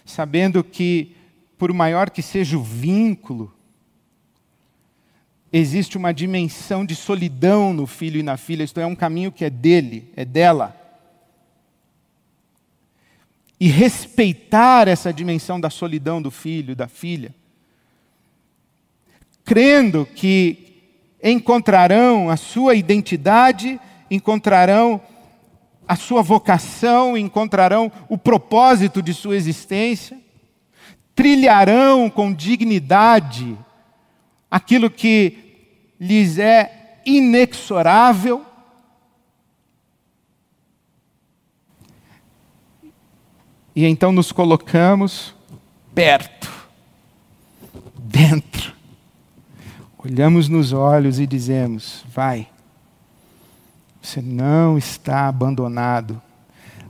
sabendo 0.05 0.63
que, 0.63 1.15
por 1.61 1.71
maior 1.71 2.09
que 2.09 2.23
seja 2.23 2.57
o 2.57 2.63
vínculo, 2.63 3.53
existe 5.53 5.95
uma 5.95 6.11
dimensão 6.11 6.83
de 6.83 6.95
solidão 6.95 7.71
no 7.71 7.85
filho 7.85 8.19
e 8.19 8.23
na 8.23 8.35
filha, 8.35 8.63
isto 8.63 8.79
é, 8.79 8.85
um 8.87 8.95
caminho 8.95 9.31
que 9.31 9.45
é 9.45 9.49
dele, 9.51 10.11
é 10.15 10.25
dela. 10.25 10.75
E 13.59 13.67
respeitar 13.67 14.87
essa 14.87 15.13
dimensão 15.13 15.61
da 15.61 15.69
solidão 15.69 16.19
do 16.19 16.31
filho, 16.31 16.75
da 16.75 16.87
filha, 16.87 17.31
crendo 19.45 20.03
que 20.03 20.81
encontrarão 21.23 22.31
a 22.31 22.37
sua 22.37 22.73
identidade, 22.73 23.79
encontrarão 24.09 24.99
a 25.87 25.95
sua 25.95 26.23
vocação, 26.23 27.15
encontrarão 27.15 27.91
o 28.09 28.17
propósito 28.17 28.99
de 28.99 29.13
sua 29.13 29.35
existência, 29.35 30.20
trilharão 31.15 32.09
com 32.09 32.33
dignidade 32.33 33.57
aquilo 34.49 34.89
que 34.89 35.93
lhes 35.99 36.37
é 36.37 36.99
inexorável 37.05 38.45
E 43.75 43.85
então 43.85 44.11
nos 44.11 44.31
colocamos 44.31 45.33
perto, 45.95 46.51
dentro. 47.97 48.73
Olhamos 49.97 50.49
nos 50.49 50.73
olhos 50.73 51.19
e 51.19 51.25
dizemos: 51.25 52.03
Vai, 52.09 52.49
você 54.01 54.21
não 54.21 54.77
está 54.77 55.27
abandonado, 55.27 56.21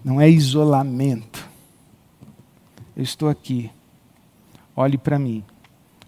não 0.04 0.20
é 0.20 0.30
isolamento. 0.30 1.48
Eu 2.96 3.04
estou 3.04 3.30
aqui. 3.30 3.70
Olhe 4.76 4.98
para 4.98 5.20
mim. 5.20 5.44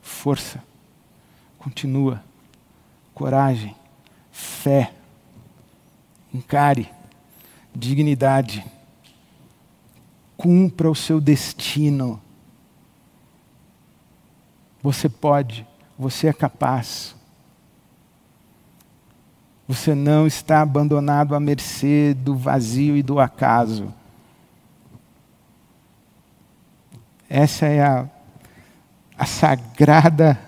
Força. 0.01 0.63
Continua. 1.57 2.23
Coragem. 3.13 3.75
Fé. 4.31 4.93
Encare. 6.33 6.89
Dignidade 7.75 8.65
cumpra 10.43 10.91
o 10.91 10.95
seu 10.95 11.21
destino. 11.21 12.21
Você 14.81 15.07
pode, 15.07 15.65
você 15.97 16.27
é 16.27 16.33
capaz. 16.33 17.15
Você 19.65 19.95
não 19.95 20.27
está 20.27 20.61
abandonado 20.61 21.33
à 21.33 21.39
mercê 21.39 22.13
do 22.13 22.35
vazio 22.35 22.97
e 22.97 23.01
do 23.01 23.21
acaso. 23.21 23.93
Essa 27.29 27.65
é 27.67 27.81
a, 27.81 28.09
a 29.17 29.25
sagrada 29.25 30.39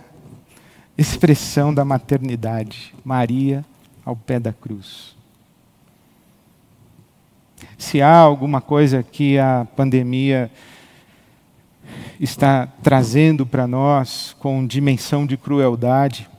expressão 0.97 1.73
da 1.73 1.83
maternidade. 1.85 2.93
Maria 3.03 3.65
ao 4.05 4.15
pé 4.15 4.39
da 4.39 4.53
cruz. 4.53 5.15
Se 7.77 8.01
há 8.01 8.15
alguma 8.15 8.61
coisa 8.61 9.03
que 9.03 9.37
a 9.37 9.67
pandemia 9.75 10.51
está 12.19 12.67
trazendo 12.81 13.45
para 13.45 13.67
nós 13.67 14.35
com 14.39 14.65
dimensão 14.65 15.25
de 15.25 15.37
crueldade, 15.37 16.29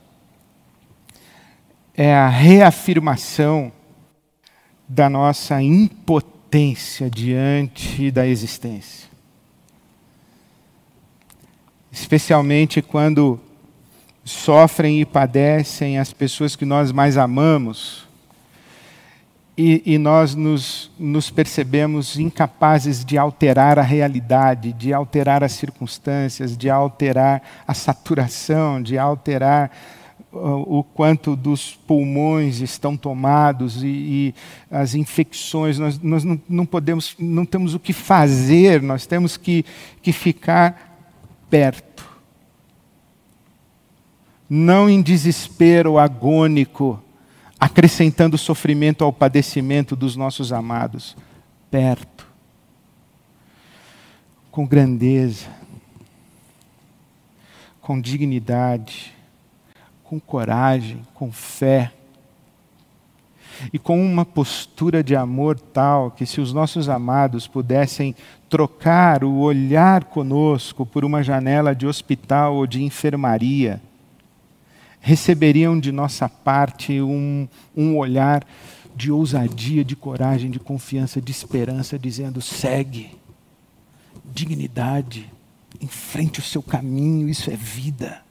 é 1.94 2.14
a 2.14 2.28
reafirmação 2.28 3.72
da 4.88 5.08
nossa 5.08 5.60
impotência 5.62 7.10
diante 7.10 8.10
da 8.10 8.26
existência. 8.26 9.08
Especialmente 11.98 12.82
quando 12.82 13.40
sofrem 14.22 15.00
e 15.00 15.04
padecem 15.06 15.98
as 15.98 16.12
pessoas 16.12 16.54
que 16.54 16.66
nós 16.66 16.92
mais 16.92 17.16
amamos, 17.16 18.06
e, 19.56 19.82
e 19.86 19.96
nós 19.96 20.34
nos, 20.34 20.90
nos 20.98 21.30
percebemos 21.30 22.18
incapazes 22.18 23.02
de 23.02 23.16
alterar 23.16 23.78
a 23.78 23.82
realidade, 23.82 24.74
de 24.74 24.92
alterar 24.92 25.42
as 25.42 25.52
circunstâncias, 25.52 26.54
de 26.54 26.68
alterar 26.68 27.42
a 27.66 27.72
saturação, 27.72 28.82
de 28.82 28.98
alterar 28.98 29.70
o 30.30 30.84
quanto 30.84 31.34
dos 31.34 31.72
pulmões 31.86 32.60
estão 32.60 32.94
tomados 32.94 33.82
e, 33.82 33.86
e 33.86 34.34
as 34.70 34.94
infecções, 34.94 35.78
nós, 35.78 35.98
nós 35.98 36.24
não, 36.24 36.38
não, 36.46 36.66
podemos, 36.66 37.16
não 37.18 37.46
temos 37.46 37.72
o 37.72 37.80
que 37.80 37.94
fazer, 37.94 38.82
nós 38.82 39.06
temos 39.06 39.38
que, 39.38 39.64
que 40.02 40.12
ficar 40.12 40.95
perto. 41.50 42.06
Não 44.48 44.88
em 44.88 45.02
desespero 45.02 45.98
agônico, 45.98 47.02
acrescentando 47.58 48.38
sofrimento 48.38 49.02
ao 49.02 49.12
padecimento 49.12 49.96
dos 49.96 50.14
nossos 50.14 50.52
amados, 50.52 51.16
perto, 51.70 52.26
com 54.50 54.66
grandeza, 54.66 55.48
com 57.80 58.00
dignidade, 58.00 59.12
com 60.04 60.20
coragem, 60.20 61.02
com 61.14 61.32
fé, 61.32 61.92
e 63.72 63.78
com 63.78 64.00
uma 64.04 64.24
postura 64.24 65.02
de 65.02 65.14
amor 65.14 65.58
tal 65.58 66.10
que, 66.10 66.26
se 66.26 66.40
os 66.40 66.52
nossos 66.52 66.88
amados 66.88 67.46
pudessem 67.46 68.14
trocar 68.48 69.24
o 69.24 69.38
olhar 69.38 70.04
conosco 70.04 70.86
por 70.86 71.04
uma 71.04 71.22
janela 71.22 71.74
de 71.74 71.86
hospital 71.86 72.56
ou 72.56 72.66
de 72.66 72.82
enfermaria, 72.82 73.80
receberiam 75.00 75.78
de 75.78 75.92
nossa 75.92 76.28
parte 76.28 77.00
um, 77.00 77.48
um 77.76 77.96
olhar 77.96 78.44
de 78.94 79.12
ousadia, 79.12 79.84
de 79.84 79.94
coragem, 79.94 80.50
de 80.50 80.58
confiança, 80.58 81.20
de 81.20 81.30
esperança, 81.30 81.98
dizendo: 81.98 82.40
segue, 82.40 83.16
dignidade, 84.24 85.30
enfrente 85.80 86.40
o 86.40 86.42
seu 86.42 86.62
caminho, 86.62 87.28
isso 87.28 87.50
é 87.50 87.56
vida. 87.56 88.22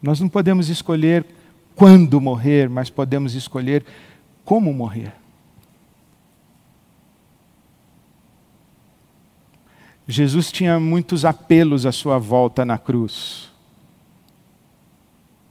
Nós 0.00 0.20
não 0.20 0.28
podemos 0.28 0.68
escolher 0.68 1.26
quando 1.74 2.20
morrer, 2.20 2.68
mas 2.68 2.88
podemos 2.88 3.34
escolher 3.34 3.84
como 4.48 4.72
morrer. 4.72 5.12
Jesus 10.06 10.50
tinha 10.50 10.80
muitos 10.80 11.26
apelos 11.26 11.84
à 11.84 11.92
sua 11.92 12.18
volta 12.18 12.64
na 12.64 12.78
cruz. 12.78 13.50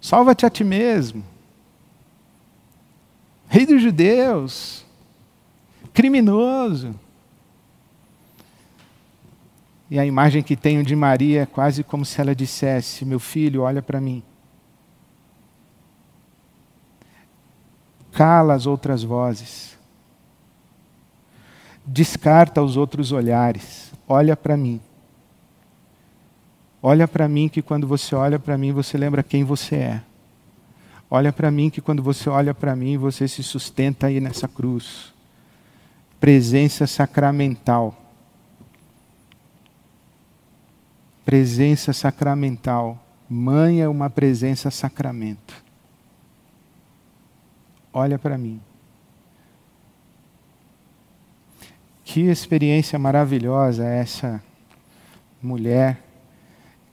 Salva-te 0.01 0.47
a 0.47 0.49
ti 0.49 0.63
mesmo. 0.63 1.23
Rei 3.47 3.67
dos 3.67 3.83
judeus. 3.83 4.83
Criminoso. 5.93 6.99
E 9.91 9.99
a 9.99 10.05
imagem 10.07 10.41
que 10.41 10.55
tenho 10.55 10.83
de 10.83 10.95
Maria 10.95 11.43
é 11.43 11.45
quase 11.45 11.83
como 11.83 12.03
se 12.03 12.19
ela 12.19 12.35
dissesse: 12.35 13.05
Meu 13.05 13.19
filho, 13.19 13.61
olha 13.61 13.83
para 13.83 14.01
mim. 14.01 14.23
Cala 18.17 18.55
as 18.55 18.65
outras 18.65 19.03
vozes. 19.03 19.77
Descarta 21.85 22.63
os 22.63 22.75
outros 22.75 23.11
olhares. 23.11 23.93
Olha 24.09 24.35
para 24.35 24.57
mim. 24.57 24.81
Olha 26.81 27.07
para 27.07 27.27
mim 27.29 27.47
que 27.47 27.61
quando 27.61 27.85
você 27.85 28.15
olha 28.15 28.39
para 28.39 28.57
mim, 28.57 28.71
você 28.71 28.97
lembra 28.97 29.21
quem 29.21 29.43
você 29.43 29.75
é. 29.75 30.01
Olha 31.11 31.31
para 31.31 31.51
mim 31.51 31.69
que 31.69 31.79
quando 31.79 32.01
você 32.01 32.27
olha 32.27 32.55
para 32.55 32.75
mim, 32.75 32.97
você 32.97 33.27
se 33.27 33.43
sustenta 33.43 34.07
aí 34.07 34.19
nessa 34.19 34.47
cruz. 34.47 35.13
Presença 36.19 36.87
sacramental. 36.87 37.95
Presença 41.23 41.93
sacramental. 41.93 42.97
Mãe 43.29 43.81
é 43.81 43.87
uma 43.87 44.09
presença 44.09 44.71
sacramento. 44.71 45.66
Olha 47.97 48.19
para 48.19 48.37
mim. 48.37 48.61
Que 52.05 52.21
experiência 52.21 52.99
maravilhosa 52.99 53.87
essa 53.87 54.39
mulher 55.41 55.97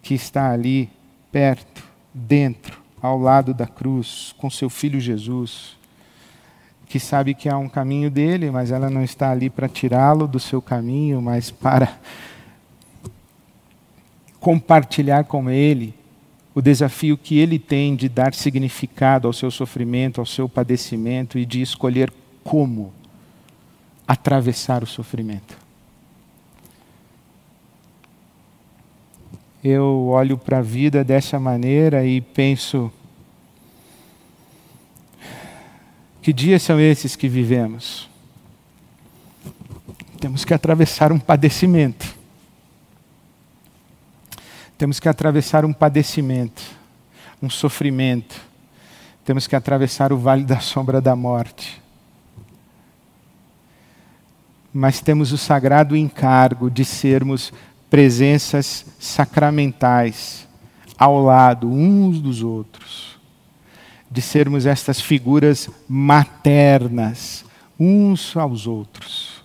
que 0.00 0.14
está 0.14 0.50
ali 0.50 0.88
perto, 1.30 1.84
dentro, 2.14 2.80
ao 3.02 3.18
lado 3.18 3.52
da 3.52 3.66
cruz, 3.66 4.34
com 4.38 4.48
seu 4.48 4.70
filho 4.70 4.98
Jesus, 4.98 5.76
que 6.86 6.98
sabe 6.98 7.34
que 7.34 7.50
há 7.50 7.58
um 7.58 7.68
caminho 7.68 8.10
dele, 8.10 8.50
mas 8.50 8.70
ela 8.70 8.88
não 8.88 9.04
está 9.04 9.30
ali 9.30 9.50
para 9.50 9.68
tirá-lo 9.68 10.26
do 10.26 10.40
seu 10.40 10.62
caminho, 10.62 11.20
mas 11.20 11.50
para 11.50 11.98
compartilhar 14.40 15.24
com 15.24 15.50
ele 15.50 15.92
o 16.54 16.62
desafio 16.62 17.18
que 17.18 17.38
ele 17.38 17.58
tem 17.58 17.96
de 17.96 18.08
dar 18.08 18.32
significado 18.32 19.26
ao 19.26 19.32
seu 19.32 19.50
sofrimento, 19.50 20.20
ao 20.20 20.26
seu 20.26 20.48
padecimento 20.48 21.36
e 21.38 21.44
de 21.44 21.60
escolher 21.60 22.12
como 22.44 22.92
atravessar 24.06 24.82
o 24.82 24.86
sofrimento. 24.86 25.58
Eu 29.62 30.06
olho 30.08 30.38
para 30.38 30.58
a 30.58 30.62
vida 30.62 31.02
dessa 31.02 31.40
maneira 31.40 32.06
e 32.06 32.20
penso: 32.20 32.92
que 36.22 36.32
dias 36.32 36.62
são 36.62 36.78
esses 36.78 37.16
que 37.16 37.28
vivemos? 37.28 38.08
Temos 40.20 40.44
que 40.44 40.54
atravessar 40.54 41.10
um 41.10 41.18
padecimento 41.18 42.23
temos 44.84 45.00
que 45.00 45.08
atravessar 45.08 45.64
um 45.64 45.72
padecimento, 45.72 46.62
um 47.40 47.48
sofrimento. 47.48 48.38
Temos 49.24 49.46
que 49.46 49.56
atravessar 49.56 50.12
o 50.12 50.18
vale 50.18 50.44
da 50.44 50.60
sombra 50.60 51.00
da 51.00 51.16
morte. 51.16 51.80
Mas 54.74 55.00
temos 55.00 55.32
o 55.32 55.38
sagrado 55.38 55.96
encargo 55.96 56.70
de 56.70 56.84
sermos 56.84 57.50
presenças 57.88 58.84
sacramentais 59.00 60.46
ao 60.98 61.18
lado 61.22 61.66
uns 61.66 62.20
dos 62.20 62.42
outros. 62.42 63.18
De 64.10 64.20
sermos 64.20 64.66
estas 64.66 65.00
figuras 65.00 65.70
maternas 65.88 67.42
uns 67.80 68.36
aos 68.36 68.66
outros. 68.66 69.42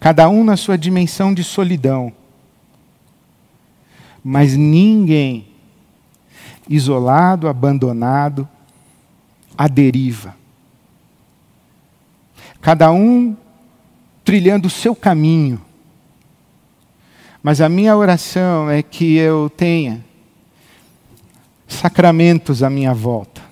Cada 0.00 0.26
um 0.30 0.42
na 0.42 0.56
sua 0.56 0.78
dimensão 0.78 1.34
de 1.34 1.44
solidão 1.44 2.14
mas 4.22 4.56
ninguém 4.56 5.46
isolado, 6.68 7.48
abandonado, 7.48 8.48
à 9.56 9.68
deriva. 9.68 10.34
Cada 12.60 12.92
um 12.92 13.36
trilhando 14.24 14.68
o 14.68 14.70
seu 14.70 14.94
caminho. 14.94 15.60
Mas 17.42 17.60
a 17.60 17.68
minha 17.68 17.96
oração 17.96 18.70
é 18.70 18.82
que 18.82 19.16
eu 19.16 19.50
tenha 19.50 20.04
sacramentos 21.66 22.62
à 22.62 22.70
minha 22.70 22.94
volta. 22.94 23.42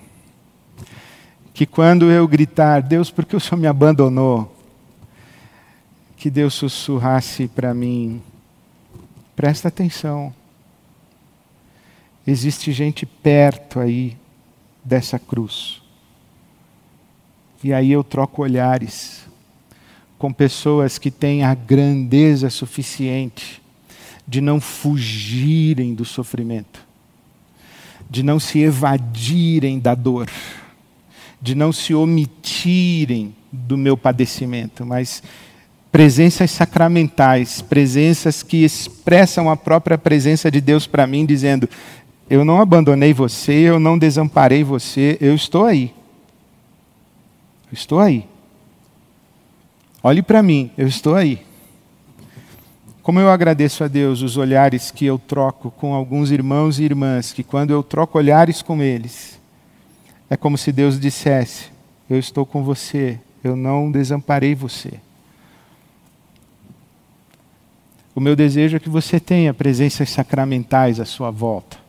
Que 1.53 1.65
quando 1.65 2.09
eu 2.09 2.25
gritar, 2.27 2.81
Deus, 2.81 3.11
por 3.11 3.25
que 3.25 3.35
o 3.35 3.39
Senhor 3.39 3.57
me 3.57 3.67
abandonou? 3.67 4.55
Que 6.15 6.29
Deus 6.29 6.53
sussurrasse 6.53 7.47
para 7.47 7.73
mim, 7.73 8.21
presta 9.35 9.67
atenção. 9.67 10.33
Existe 12.25 12.71
gente 12.71 13.05
perto 13.05 13.79
aí 13.79 14.17
dessa 14.83 15.17
cruz. 15.17 15.81
E 17.63 17.73
aí 17.73 17.91
eu 17.91 18.03
troco 18.03 18.41
olhares 18.41 19.21
com 20.17 20.31
pessoas 20.31 20.97
que 20.97 21.09
têm 21.09 21.43
a 21.43 21.53
grandeza 21.55 22.49
suficiente 22.49 23.61
de 24.27 24.39
não 24.39 24.61
fugirem 24.61 25.93
do 25.93 26.05
sofrimento, 26.05 26.85
de 28.09 28.23
não 28.23 28.39
se 28.39 28.59
evadirem 28.59 29.79
da 29.79 29.95
dor, 29.95 30.29
de 31.41 31.55
não 31.55 31.71
se 31.73 31.93
omitirem 31.93 33.35
do 33.51 33.77
meu 33.77 33.97
padecimento, 33.97 34.85
mas 34.85 35.23
presenças 35.91 36.51
sacramentais, 36.51 37.61
presenças 37.61 38.41
que 38.41 38.63
expressam 38.63 39.49
a 39.49 39.57
própria 39.57 39.97
presença 39.97 40.49
de 40.49 40.61
Deus 40.61 40.87
para 40.87 41.05
mim, 41.05 41.25
dizendo: 41.25 41.67
eu 42.31 42.45
não 42.45 42.61
abandonei 42.61 43.13
você, 43.13 43.51
eu 43.51 43.77
não 43.77 43.99
desamparei 43.99 44.63
você, 44.63 45.17
eu 45.19 45.35
estou 45.35 45.65
aí. 45.65 45.93
Eu 47.69 47.73
estou 47.73 47.99
aí. 47.99 48.25
Olhe 50.01 50.21
para 50.21 50.41
mim, 50.41 50.71
eu 50.77 50.87
estou 50.87 51.13
aí. 51.13 51.45
Como 53.03 53.19
eu 53.19 53.29
agradeço 53.29 53.83
a 53.83 53.89
Deus 53.89 54.21
os 54.21 54.37
olhares 54.37 54.91
que 54.91 55.05
eu 55.05 55.19
troco 55.19 55.71
com 55.71 55.93
alguns 55.93 56.31
irmãos 56.31 56.79
e 56.79 56.85
irmãs, 56.85 57.33
que 57.33 57.43
quando 57.43 57.71
eu 57.71 57.83
troco 57.83 58.17
olhares 58.17 58.61
com 58.61 58.81
eles, 58.81 59.37
é 60.29 60.37
como 60.37 60.57
se 60.57 60.71
Deus 60.71 60.97
dissesse: 60.97 61.65
Eu 62.09 62.17
estou 62.17 62.45
com 62.45 62.63
você, 62.63 63.19
eu 63.43 63.57
não 63.57 63.91
desamparei 63.91 64.55
você. 64.55 64.93
O 68.15 68.21
meu 68.21 68.37
desejo 68.37 68.77
é 68.77 68.79
que 68.79 68.89
você 68.89 69.19
tenha 69.19 69.53
presenças 69.53 70.09
sacramentais 70.09 70.97
à 70.97 71.03
sua 71.03 71.29
volta 71.29 71.80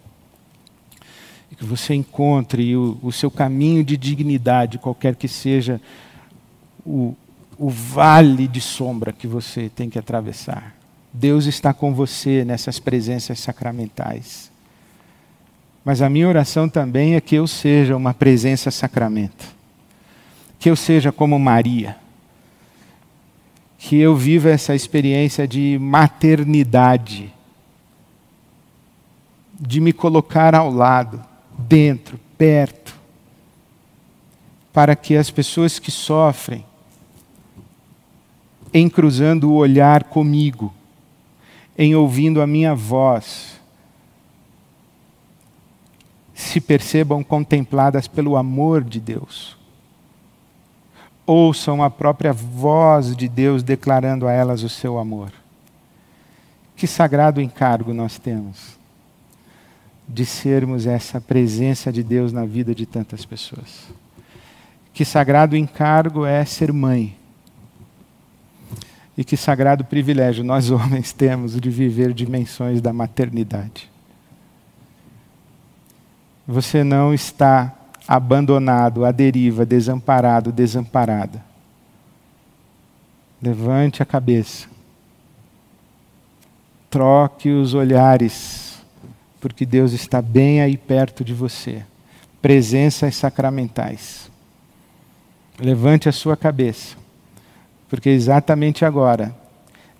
que 1.62 1.66
você 1.66 1.94
encontre 1.94 2.74
o, 2.76 2.98
o 3.00 3.12
seu 3.12 3.30
caminho 3.30 3.84
de 3.84 3.96
dignidade, 3.96 4.78
qualquer 4.78 5.14
que 5.14 5.28
seja 5.28 5.80
o, 6.84 7.14
o 7.56 7.70
vale 7.70 8.48
de 8.48 8.60
sombra 8.60 9.12
que 9.12 9.28
você 9.28 9.68
tem 9.68 9.88
que 9.88 9.96
atravessar. 9.96 10.74
Deus 11.12 11.46
está 11.46 11.72
com 11.72 11.94
você 11.94 12.44
nessas 12.44 12.80
presenças 12.80 13.38
sacramentais. 13.38 14.50
Mas 15.84 16.02
a 16.02 16.10
minha 16.10 16.28
oração 16.28 16.68
também 16.68 17.14
é 17.14 17.20
que 17.20 17.36
eu 17.36 17.46
seja 17.46 17.96
uma 17.96 18.12
presença 18.12 18.68
sacramento. 18.72 19.46
Que 20.58 20.68
eu 20.68 20.74
seja 20.74 21.12
como 21.12 21.38
Maria. 21.38 21.96
Que 23.78 24.00
eu 24.00 24.16
viva 24.16 24.50
essa 24.50 24.74
experiência 24.74 25.46
de 25.46 25.78
maternidade. 25.80 27.32
De 29.60 29.80
me 29.80 29.92
colocar 29.92 30.56
ao 30.56 30.68
lado 30.68 31.30
dentro, 31.68 32.18
perto, 32.36 32.98
para 34.72 34.96
que 34.96 35.16
as 35.16 35.30
pessoas 35.30 35.78
que 35.78 35.90
sofrem, 35.90 36.64
em 38.72 38.88
cruzando 38.88 39.50
o 39.50 39.56
olhar 39.56 40.04
comigo, 40.04 40.72
em 41.76 41.94
ouvindo 41.94 42.40
a 42.40 42.46
minha 42.46 42.74
voz, 42.74 43.60
se 46.34 46.60
percebam 46.60 47.22
contempladas 47.22 48.08
pelo 48.08 48.36
amor 48.36 48.82
de 48.82 48.98
Deus. 48.98 49.56
Ouçam 51.26 51.82
a 51.82 51.90
própria 51.90 52.32
voz 52.32 53.14
de 53.14 53.28
Deus 53.28 53.62
declarando 53.62 54.26
a 54.26 54.32
elas 54.32 54.62
o 54.62 54.68
seu 54.68 54.98
amor. 54.98 55.32
Que 56.74 56.86
sagrado 56.86 57.40
encargo 57.40 57.94
nós 57.94 58.18
temos 58.18 58.81
de 60.08 60.26
sermos 60.26 60.86
essa 60.86 61.20
presença 61.20 61.92
de 61.92 62.02
Deus 62.02 62.32
na 62.32 62.44
vida 62.44 62.74
de 62.74 62.86
tantas 62.86 63.24
pessoas. 63.24 63.88
Que 64.92 65.04
sagrado 65.04 65.56
encargo 65.56 66.26
é 66.26 66.44
ser 66.44 66.72
mãe. 66.72 67.16
E 69.16 69.24
que 69.24 69.36
sagrado 69.36 69.84
privilégio 69.84 70.44
nós 70.44 70.68
homens 70.72 71.12
temos 71.12 71.58
de 71.60 71.70
viver 71.70 72.12
dimensões 72.12 72.80
da 72.80 72.92
maternidade. 72.92 73.90
Você 76.46 76.82
não 76.82 77.14
está 77.14 77.74
abandonado, 78.06 79.04
à 79.04 79.12
deriva, 79.12 79.64
desamparado, 79.64 80.52
desamparada. 80.52 81.42
Levante 83.40 84.02
a 84.02 84.06
cabeça. 84.06 84.68
Troque 86.90 87.48
os 87.48 87.74
olhares 87.74 88.61
porque 89.42 89.66
Deus 89.66 89.92
está 89.92 90.22
bem 90.22 90.62
aí 90.62 90.76
perto 90.76 91.24
de 91.24 91.34
você. 91.34 91.82
Presenças 92.40 93.16
sacramentais. 93.16 94.30
levante 95.58 96.08
a 96.08 96.12
sua 96.12 96.36
cabeça, 96.36 96.96
porque 97.88 98.08
exatamente 98.08 98.84
agora 98.84 99.36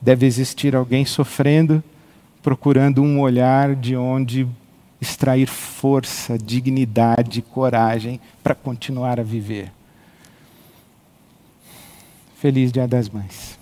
deve 0.01 0.27
existir 0.27 0.75
alguém 0.75 1.05
sofrendo, 1.05 1.83
procurando 2.43 3.03
um 3.03 3.21
olhar 3.21 3.77
de 3.77 3.97
onde 3.97 4.47
extrair 5.01 5.47
força, 5.47 6.39
dignidade, 6.39 7.43
coragem 7.43 8.21
para 8.43 8.55
continuar 8.55 9.21
a 9.21 9.25
viver. 9.25 9.71
Feliz 12.37 12.73
Dia 12.73 12.89
das 12.89 13.09
Mães. 13.09 13.62